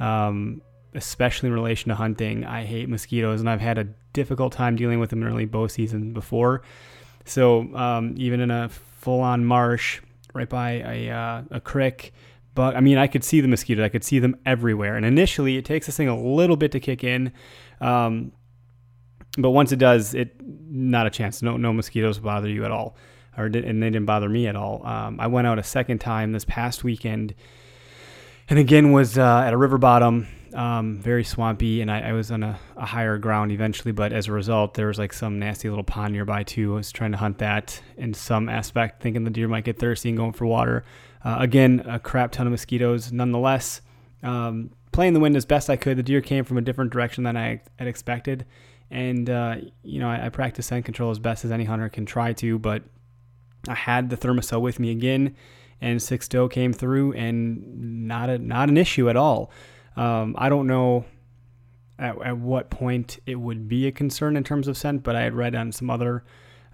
um, 0.00 0.62
especially 0.94 1.48
in 1.48 1.54
relation 1.54 1.90
to 1.90 1.94
hunting. 1.94 2.44
I 2.44 2.64
hate 2.64 2.88
mosquitoes 2.88 3.38
and 3.40 3.48
I've 3.48 3.60
had 3.60 3.78
a 3.78 3.84
difficult 4.14 4.52
time 4.52 4.74
dealing 4.74 4.98
with 4.98 5.10
them 5.10 5.22
in 5.22 5.28
early 5.28 5.44
bow 5.44 5.68
season 5.68 6.12
before. 6.12 6.62
So 7.24 7.72
um, 7.76 8.14
even 8.16 8.40
in 8.40 8.50
a 8.50 8.70
full 8.98 9.20
on 9.20 9.44
marsh 9.44 10.00
right 10.34 10.48
by 10.48 10.70
a, 10.72 11.10
uh, 11.10 11.42
a 11.50 11.60
creek. 11.60 12.12
But 12.54 12.76
I 12.76 12.80
mean, 12.80 12.98
I 12.98 13.06
could 13.06 13.24
see 13.24 13.40
the 13.40 13.48
mosquitoes. 13.48 13.84
I 13.84 13.88
could 13.88 14.04
see 14.04 14.18
them 14.18 14.36
everywhere. 14.44 14.96
And 14.96 15.06
initially, 15.06 15.56
it 15.56 15.64
takes 15.64 15.86
this 15.86 15.96
thing 15.96 16.08
a 16.08 16.20
little 16.20 16.56
bit 16.56 16.72
to 16.72 16.80
kick 16.80 17.04
in. 17.04 17.32
Um, 17.80 18.32
but 19.38 19.50
once 19.50 19.70
it 19.70 19.78
does, 19.78 20.14
it 20.14 20.34
not 20.40 21.06
a 21.06 21.10
chance. 21.10 21.42
No, 21.42 21.56
no 21.56 21.72
mosquitoes 21.72 22.18
bother 22.18 22.48
you 22.48 22.64
at 22.64 22.72
all, 22.72 22.96
or 23.36 23.46
and 23.46 23.82
they 23.82 23.90
didn't 23.90 24.06
bother 24.06 24.28
me 24.28 24.48
at 24.48 24.56
all. 24.56 24.84
Um, 24.84 25.20
I 25.20 25.28
went 25.28 25.46
out 25.46 25.58
a 25.58 25.62
second 25.62 25.98
time 25.98 26.32
this 26.32 26.44
past 26.44 26.82
weekend, 26.82 27.34
and 28.48 28.58
again 28.58 28.90
was 28.90 29.16
uh, 29.16 29.44
at 29.46 29.52
a 29.52 29.56
river 29.56 29.78
bottom 29.78 30.26
um, 30.54 30.98
very 30.98 31.24
swampy, 31.24 31.80
and 31.80 31.90
I, 31.90 32.10
I 32.10 32.12
was 32.12 32.30
on 32.30 32.42
a, 32.42 32.58
a, 32.76 32.86
higher 32.86 33.18
ground 33.18 33.52
eventually. 33.52 33.92
But 33.92 34.12
as 34.12 34.28
a 34.28 34.32
result, 34.32 34.74
there 34.74 34.86
was 34.86 34.98
like 34.98 35.12
some 35.12 35.38
nasty 35.38 35.68
little 35.68 35.84
pond 35.84 36.12
nearby 36.12 36.42
too. 36.42 36.74
I 36.74 36.76
was 36.76 36.92
trying 36.92 37.12
to 37.12 37.18
hunt 37.18 37.38
that 37.38 37.80
in 37.96 38.14
some 38.14 38.48
aspect, 38.48 39.02
thinking 39.02 39.24
the 39.24 39.30
deer 39.30 39.48
might 39.48 39.64
get 39.64 39.78
thirsty 39.78 40.08
and 40.08 40.18
going 40.18 40.32
for 40.32 40.46
water. 40.46 40.84
Uh, 41.24 41.36
again, 41.40 41.82
a 41.86 41.98
crap 41.98 42.32
ton 42.32 42.46
of 42.46 42.50
mosquitoes. 42.50 43.12
Nonetheless, 43.12 43.80
um, 44.22 44.70
playing 44.92 45.14
the 45.14 45.20
wind 45.20 45.36
as 45.36 45.44
best 45.44 45.68
I 45.70 45.76
could. 45.76 45.96
The 45.96 46.02
deer 46.02 46.20
came 46.20 46.44
from 46.44 46.58
a 46.58 46.62
different 46.62 46.92
direction 46.92 47.24
than 47.24 47.36
I 47.36 47.60
had 47.78 47.88
expected, 47.88 48.46
and 48.90 49.28
uh, 49.28 49.56
you 49.82 50.00
know 50.00 50.08
I, 50.08 50.26
I 50.26 50.28
practice 50.28 50.66
scent 50.66 50.84
control 50.84 51.10
as 51.10 51.18
best 51.18 51.44
as 51.44 51.50
any 51.50 51.64
hunter 51.64 51.88
can 51.88 52.06
try 52.06 52.32
to. 52.34 52.58
But 52.58 52.82
I 53.68 53.74
had 53.74 54.10
the 54.10 54.16
Thermacell 54.16 54.60
with 54.60 54.78
me 54.78 54.90
again, 54.90 55.36
and 55.80 56.00
six 56.02 56.28
doe 56.28 56.48
came 56.48 56.72
through, 56.72 57.12
and 57.12 58.06
not 58.08 58.30
a 58.30 58.38
not 58.38 58.68
an 58.68 58.76
issue 58.76 59.08
at 59.08 59.16
all. 59.16 59.50
Um, 59.98 60.36
I 60.38 60.48
don't 60.48 60.68
know 60.68 61.04
at, 61.98 62.22
at, 62.22 62.38
what 62.38 62.70
point 62.70 63.18
it 63.26 63.34
would 63.34 63.68
be 63.68 63.88
a 63.88 63.92
concern 63.92 64.36
in 64.36 64.44
terms 64.44 64.68
of 64.68 64.76
scent, 64.76 65.02
but 65.02 65.16
I 65.16 65.22
had 65.22 65.34
read 65.34 65.56
on 65.56 65.72
some 65.72 65.90
other 65.90 66.22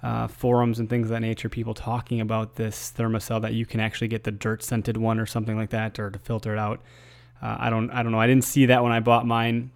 uh, 0.02 0.28
forums 0.28 0.78
and 0.78 0.90
things 0.90 1.06
of 1.06 1.10
that 1.12 1.20
nature, 1.20 1.48
people 1.48 1.72
talking 1.72 2.20
about 2.20 2.56
this 2.56 2.92
Thermacell 2.94 3.40
that 3.40 3.54
you 3.54 3.64
can 3.64 3.80
actually 3.80 4.08
get 4.08 4.24
the 4.24 4.30
dirt 4.30 4.62
scented 4.62 4.98
one 4.98 5.18
or 5.18 5.24
something 5.24 5.56
like 5.56 5.70
that, 5.70 5.98
or 5.98 6.10
to 6.10 6.18
filter 6.18 6.52
it 6.52 6.58
out. 6.58 6.82
Uh, 7.40 7.56
I 7.58 7.70
don't, 7.70 7.90
I 7.90 8.02
don't 8.02 8.12
know. 8.12 8.20
I 8.20 8.26
didn't 8.26 8.44
see 8.44 8.66
that 8.66 8.82
when 8.82 8.92
I 8.92 9.00
bought 9.00 9.26
mine, 9.26 9.70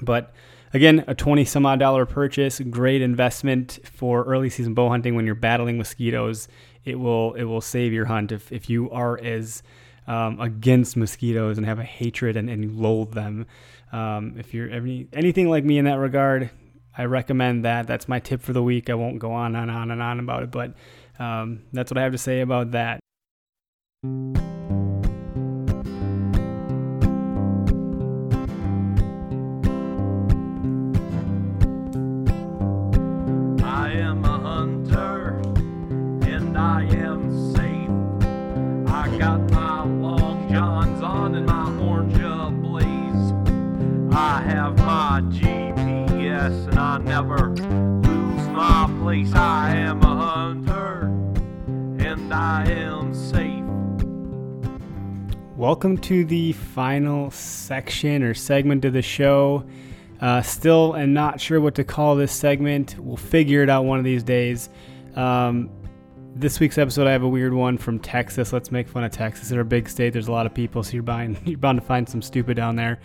but 0.00 0.32
again, 0.72 1.02
a 1.08 1.14
twenty 1.16 1.44
some 1.44 1.66
odd 1.66 1.80
dollar 1.80 2.06
purchase, 2.06 2.60
great 2.60 3.02
investment 3.02 3.80
for 3.82 4.22
early 4.22 4.48
season 4.48 4.74
bow 4.74 4.88
hunting 4.88 5.16
when 5.16 5.26
you're 5.26 5.34
battling 5.34 5.76
mosquitoes. 5.76 6.46
It 6.84 7.00
will, 7.00 7.34
it 7.34 7.44
will 7.44 7.60
save 7.60 7.92
your 7.92 8.04
hunt 8.04 8.30
if 8.30 8.52
if 8.52 8.70
you 8.70 8.88
are 8.92 9.18
as 9.18 9.64
um, 10.10 10.40
against 10.40 10.96
mosquitoes 10.96 11.56
and 11.56 11.64
have 11.64 11.78
a 11.78 11.84
hatred 11.84 12.36
and, 12.36 12.50
and 12.50 12.76
loathe 12.76 13.12
them. 13.12 13.46
Um, 13.92 14.34
if 14.38 14.52
you're 14.52 14.68
any, 14.68 15.06
anything 15.12 15.48
like 15.48 15.64
me 15.64 15.78
in 15.78 15.84
that 15.84 15.98
regard, 15.98 16.50
I 16.98 17.04
recommend 17.04 17.64
that. 17.64 17.86
That's 17.86 18.08
my 18.08 18.18
tip 18.18 18.42
for 18.42 18.52
the 18.52 18.62
week. 18.62 18.90
I 18.90 18.94
won't 18.94 19.20
go 19.20 19.30
on 19.30 19.54
and 19.54 19.70
on 19.70 19.92
and 19.92 20.02
on 20.02 20.18
about 20.18 20.42
it, 20.42 20.50
but 20.50 20.74
um, 21.20 21.62
that's 21.72 21.92
what 21.92 21.98
I 21.98 22.02
have 22.02 22.12
to 22.12 22.18
say 22.18 22.40
about 22.40 22.72
that. 22.72 22.98
Never 47.10 47.50
lose 47.50 48.48
my 48.48 48.88
place. 49.02 49.34
I 49.34 49.74
am 49.74 50.02
a 50.02 50.16
hunter 50.16 51.02
and 51.98 52.32
I 52.32 52.64
am 52.70 53.12
safe. 53.12 53.64
Welcome 55.56 55.98
to 55.98 56.24
the 56.24 56.52
final 56.52 57.30
section 57.30 58.22
or 58.22 58.32
segment 58.32 58.84
of 58.84 58.92
the 58.92 59.02
show. 59.02 59.66
Uh, 60.20 60.40
still 60.42 60.96
am 60.96 61.12
not 61.12 61.40
sure 61.40 61.60
what 61.60 61.74
to 61.74 61.84
call 61.84 62.16
this 62.16 62.32
segment. 62.32 62.96
We'll 62.98 63.16
figure 63.16 63.62
it 63.62 63.68
out 63.68 63.84
one 63.84 63.98
of 63.98 64.04
these 64.04 64.22
days. 64.22 64.70
Um, 65.16 65.68
this 66.34 66.60
week's 66.60 66.78
episode, 66.78 67.06
I 67.06 67.12
have 67.12 67.22
a 67.22 67.28
weird 67.28 67.52
one 67.52 67.76
from 67.76 67.98
Texas. 67.98 68.52
Let's 68.52 68.70
make 68.70 68.88
fun 68.88 69.04
of 69.04 69.10
Texas. 69.10 69.48
They're 69.48 69.60
a 69.60 69.64
big 69.64 69.88
state. 69.88 70.12
There's 70.12 70.28
a 70.28 70.32
lot 70.32 70.46
of 70.46 70.54
people, 70.54 70.82
so 70.82 70.92
you're, 70.96 71.04
you're 71.44 71.58
bound 71.58 71.80
to 71.80 71.86
find 71.86 72.08
some 72.08 72.22
stupid 72.22 72.56
down 72.56 72.76
there, 72.76 73.00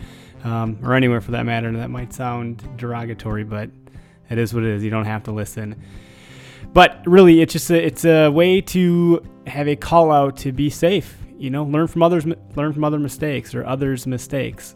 um, 0.46 0.78
or 0.82 0.94
anywhere 0.94 1.20
for 1.20 1.32
that 1.32 1.44
matter. 1.44 1.70
That 1.72 1.90
might 1.90 2.12
sound 2.12 2.62
derogatory, 2.76 3.44
but 3.44 3.68
it 4.30 4.38
is 4.38 4.54
what 4.54 4.62
it 4.62 4.70
is. 4.70 4.84
You 4.84 4.90
don't 4.90 5.04
have 5.04 5.24
to 5.24 5.32
listen. 5.32 5.82
But 6.72 7.02
really, 7.06 7.40
it's 7.40 7.52
just 7.52 7.70
a, 7.70 7.84
it's 7.84 8.04
a 8.04 8.28
way 8.28 8.60
to 8.60 9.22
have 9.46 9.66
a 9.66 9.76
call 9.76 10.12
out 10.12 10.36
to 10.38 10.52
be 10.52 10.70
safe. 10.70 11.16
you 11.38 11.50
know, 11.50 11.64
learn 11.64 11.86
from 11.86 12.02
others, 12.02 12.24
learn 12.54 12.72
from 12.72 12.84
other 12.84 12.98
mistakes 12.98 13.54
or 13.54 13.66
others' 13.66 14.06
mistakes. 14.06 14.74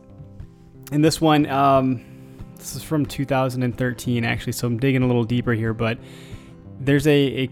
And 0.92 1.04
this 1.04 1.20
one, 1.20 1.46
um, 1.46 2.04
this 2.56 2.74
is 2.76 2.82
from 2.82 3.06
2013, 3.06 4.24
actually, 4.24 4.52
so 4.52 4.66
I'm 4.66 4.78
digging 4.78 5.02
a 5.02 5.06
little 5.06 5.24
deeper 5.24 5.52
here, 5.52 5.72
but 5.72 5.98
there's 6.80 7.06
a, 7.06 7.44
a 7.44 7.50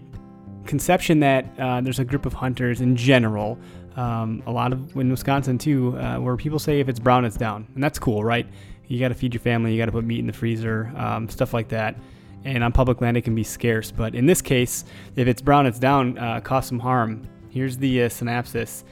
conception 0.65 1.21
that 1.21 1.47
uh, 1.57 1.81
there's 1.81 1.99
a 1.99 2.05
group 2.05 2.25
of 2.25 2.33
hunters 2.33 2.81
in 2.81 2.95
general, 2.95 3.57
um, 3.99 4.41
a 4.47 4.51
lot 4.51 4.71
of 4.71 4.95
in 4.95 5.11
Wisconsin 5.11 5.57
too, 5.57 5.97
uh, 5.97 6.17
where 6.19 6.37
people 6.37 6.57
say 6.57 6.79
if 6.79 6.87
it's 6.87 6.99
brown, 6.99 7.25
it's 7.25 7.35
down, 7.35 7.67
and 7.75 7.83
that's 7.83 7.99
cool, 7.99 8.23
right? 8.23 8.47
You 8.87 8.97
got 8.97 9.09
to 9.09 9.13
feed 9.13 9.33
your 9.33 9.41
family, 9.41 9.73
you 9.73 9.77
got 9.77 9.87
to 9.87 9.91
put 9.91 10.05
meat 10.05 10.19
in 10.19 10.27
the 10.27 10.33
freezer, 10.33 10.91
um, 10.95 11.27
stuff 11.27 11.53
like 11.53 11.67
that. 11.69 11.97
And 12.45 12.63
on 12.63 12.71
public 12.71 13.01
land, 13.01 13.17
it 13.17 13.23
can 13.23 13.35
be 13.35 13.43
scarce. 13.43 13.91
But 13.91 14.15
in 14.15 14.25
this 14.25 14.41
case, 14.41 14.85
if 15.17 15.27
it's 15.27 15.41
brown, 15.41 15.65
it's 15.65 15.77
down, 15.77 16.17
uh, 16.17 16.39
cause 16.39 16.65
some 16.67 16.79
harm. 16.79 17.27
Here's 17.49 17.77
the 17.77 18.03
uh, 18.03 18.09
synopsis. 18.09 18.85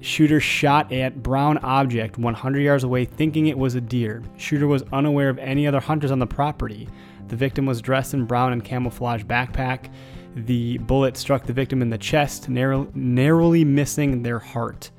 Shooter 0.00 0.40
shot 0.40 0.90
at 0.90 1.22
brown 1.22 1.58
object 1.58 2.16
100 2.16 2.60
yards 2.60 2.84
away, 2.84 3.04
thinking 3.04 3.48
it 3.48 3.58
was 3.58 3.74
a 3.74 3.80
deer. 3.82 4.22
Shooter 4.38 4.66
was 4.66 4.82
unaware 4.94 5.28
of 5.28 5.38
any 5.38 5.66
other 5.66 5.80
hunters 5.80 6.10
on 6.10 6.18
the 6.18 6.26
property. 6.26 6.88
The 7.28 7.36
victim 7.36 7.66
was 7.66 7.82
dressed 7.82 8.14
in 8.14 8.24
brown 8.24 8.54
and 8.54 8.64
camouflage 8.64 9.22
backpack. 9.24 9.90
The 10.34 10.78
bullet 10.78 11.16
struck 11.16 11.44
the 11.44 11.52
victim 11.52 11.82
in 11.82 11.90
the 11.90 11.98
chest, 11.98 12.48
narrow, 12.48 12.88
narrowly 12.94 13.64
missing 13.64 14.22
their 14.22 14.38
heart. 14.38 14.90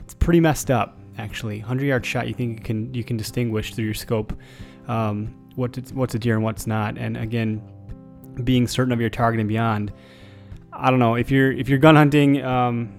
It's 0.00 0.14
pretty 0.14 0.40
messed 0.40 0.70
up, 0.70 0.98
actually. 1.18 1.60
100 1.60 1.84
yard 1.86 2.06
shot, 2.06 2.28
you 2.28 2.34
think 2.34 2.60
you 2.60 2.64
can 2.64 2.94
you 2.94 3.04
can 3.04 3.16
distinguish 3.16 3.74
through 3.74 3.84
your 3.84 3.94
scope 3.94 4.32
um, 4.88 5.34
what's 5.54 5.92
what's 5.92 6.14
a 6.14 6.18
deer 6.18 6.34
and 6.34 6.42
what's 6.42 6.66
not. 6.66 6.98
And 6.98 7.16
again, 7.16 7.62
being 8.42 8.66
certain 8.66 8.92
of 8.92 9.00
your 9.00 9.10
target 9.10 9.40
and 9.40 9.48
beyond. 9.48 9.92
I 10.72 10.90
don't 10.90 10.98
know 10.98 11.14
if 11.14 11.30
you're 11.30 11.52
if 11.52 11.68
you're 11.68 11.78
gun 11.78 11.96
hunting 11.96 12.42
um, 12.42 12.92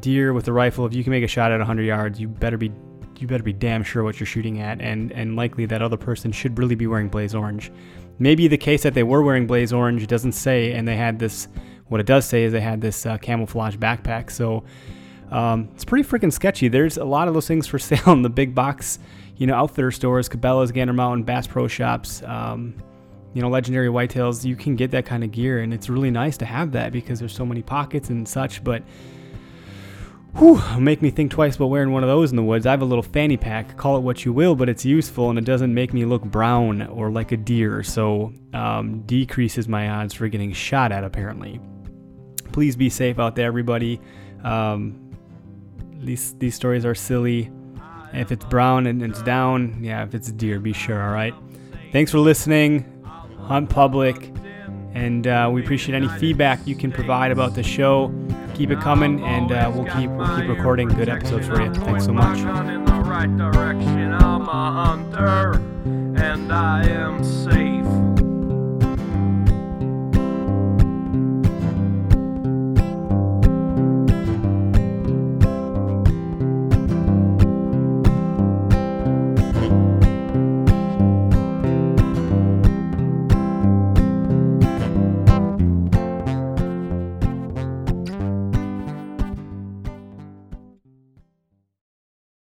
deer 0.00 0.32
with 0.32 0.48
a 0.48 0.52
rifle. 0.52 0.84
If 0.86 0.94
you 0.94 1.04
can 1.04 1.12
make 1.12 1.24
a 1.24 1.28
shot 1.28 1.52
at 1.52 1.58
100 1.58 1.82
yards, 1.82 2.20
you 2.20 2.28
better 2.28 2.58
be 2.58 2.72
you 3.18 3.26
better 3.26 3.42
be 3.42 3.52
damn 3.52 3.82
sure 3.82 4.02
what 4.02 4.20
you're 4.20 4.26
shooting 4.26 4.60
at, 4.60 4.80
and 4.80 5.12
and 5.12 5.36
likely 5.36 5.66
that 5.66 5.80
other 5.82 5.96
person 5.96 6.32
should 6.32 6.58
really 6.58 6.74
be 6.74 6.86
wearing 6.86 7.08
blaze 7.08 7.34
orange. 7.34 7.70
Maybe 8.18 8.48
the 8.48 8.58
case 8.58 8.82
that 8.82 8.94
they 8.94 9.02
were 9.02 9.22
wearing 9.22 9.46
blaze 9.46 9.72
orange 9.72 10.06
doesn't 10.06 10.32
say, 10.32 10.72
and 10.72 10.86
they 10.86 10.96
had 10.96 11.18
this. 11.18 11.48
What 11.88 12.00
it 12.00 12.06
does 12.06 12.24
say 12.24 12.44
is 12.44 12.52
they 12.52 12.60
had 12.60 12.80
this 12.80 13.06
uh, 13.06 13.16
camouflage 13.18 13.76
backpack. 13.76 14.30
So 14.30 14.64
um, 15.30 15.68
it's 15.74 15.84
pretty 15.84 16.08
freaking 16.08 16.32
sketchy. 16.32 16.68
There's 16.68 16.96
a 16.96 17.04
lot 17.04 17.28
of 17.28 17.34
those 17.34 17.46
things 17.46 17.66
for 17.66 17.78
sale 17.78 18.12
in 18.12 18.22
the 18.22 18.30
big 18.30 18.54
box, 18.54 18.98
you 19.36 19.46
know, 19.46 19.54
outfitter 19.54 19.90
stores, 19.90 20.28
Cabela's, 20.28 20.72
Gander 20.72 20.92
Mountain, 20.92 21.24
Bass 21.24 21.46
Pro 21.46 21.68
Shops. 21.68 22.22
Um, 22.22 22.74
you 23.34 23.42
know, 23.42 23.50
legendary 23.50 23.88
whitetails, 23.88 24.46
you 24.46 24.56
can 24.56 24.76
get 24.76 24.90
that 24.92 25.04
kind 25.04 25.22
of 25.22 25.30
gear, 25.30 25.60
and 25.60 25.74
it's 25.74 25.90
really 25.90 26.10
nice 26.10 26.38
to 26.38 26.46
have 26.46 26.72
that 26.72 26.90
because 26.90 27.18
there's 27.18 27.34
so 27.34 27.44
many 27.44 27.60
pockets 27.60 28.08
and 28.08 28.26
such. 28.26 28.64
But 28.64 28.82
whew, 30.38 30.60
make 30.78 31.00
me 31.02 31.10
think 31.10 31.30
twice 31.30 31.56
about 31.56 31.70
wearing 31.70 31.92
one 31.92 32.02
of 32.02 32.08
those 32.08 32.30
in 32.30 32.36
the 32.36 32.42
woods. 32.42 32.66
I 32.66 32.70
have 32.70 32.82
a 32.82 32.86
little 32.86 33.02
fanny 33.02 33.36
pack, 33.36 33.76
call 33.76 33.96
it 33.96 34.00
what 34.00 34.24
you 34.24 34.32
will, 34.32 34.54
but 34.54 34.68
it's 34.68 34.84
useful 34.84 35.30
and 35.30 35.38
it 35.38 35.44
doesn't 35.44 35.72
make 35.72 35.94
me 35.94 36.04
look 36.04 36.22
brown 36.22 36.82
or 36.88 37.10
like 37.10 37.32
a 37.32 37.36
deer, 37.36 37.82
so 37.82 38.32
um, 38.52 39.00
decreases 39.02 39.66
my 39.66 39.88
odds 39.88 40.14
for 40.14 40.28
getting 40.28 40.52
shot 40.52 40.92
at, 40.92 41.04
apparently. 41.04 41.60
Please 42.52 42.76
be 42.76 42.90
safe 42.90 43.18
out 43.18 43.34
there, 43.36 43.46
everybody. 43.46 44.00
Um, 44.44 45.10
these, 45.94 46.34
these 46.34 46.54
stories 46.54 46.84
are 46.84 46.94
silly. 46.94 47.50
If 48.12 48.30
it's 48.30 48.44
brown 48.44 48.86
and 48.86 49.02
it's 49.02 49.22
down, 49.22 49.82
yeah, 49.82 50.04
if 50.04 50.14
it's 50.14 50.28
a 50.28 50.32
deer, 50.32 50.60
be 50.60 50.72
sure, 50.72 51.02
all 51.02 51.12
right? 51.12 51.34
Thanks 51.92 52.10
for 52.10 52.18
listening. 52.18 52.84
Hunt 53.38 53.70
Public. 53.70 54.32
And 54.94 55.26
uh, 55.26 55.50
we 55.52 55.62
appreciate 55.62 55.94
any 55.94 56.08
feedback 56.08 56.66
you 56.66 56.74
can 56.74 56.90
provide 56.90 57.30
about 57.30 57.54
the 57.54 57.62
show. 57.62 58.06
Keep 58.56 58.70
it 58.70 58.80
coming, 58.80 59.22
and 59.22 59.52
uh, 59.52 59.70
we'll 59.74 59.84
keep 59.84 60.08
we'll 60.10 60.34
keep 60.40 60.48
recording 60.48 60.88
good 60.88 61.10
episodes 61.10 61.46
for 61.46 61.60
you. 61.60 61.74
Thanks 61.74 62.06
so 62.06 62.12
much. 62.14 62.38
And 66.18 66.52
I 66.52 66.84
am 66.88 67.22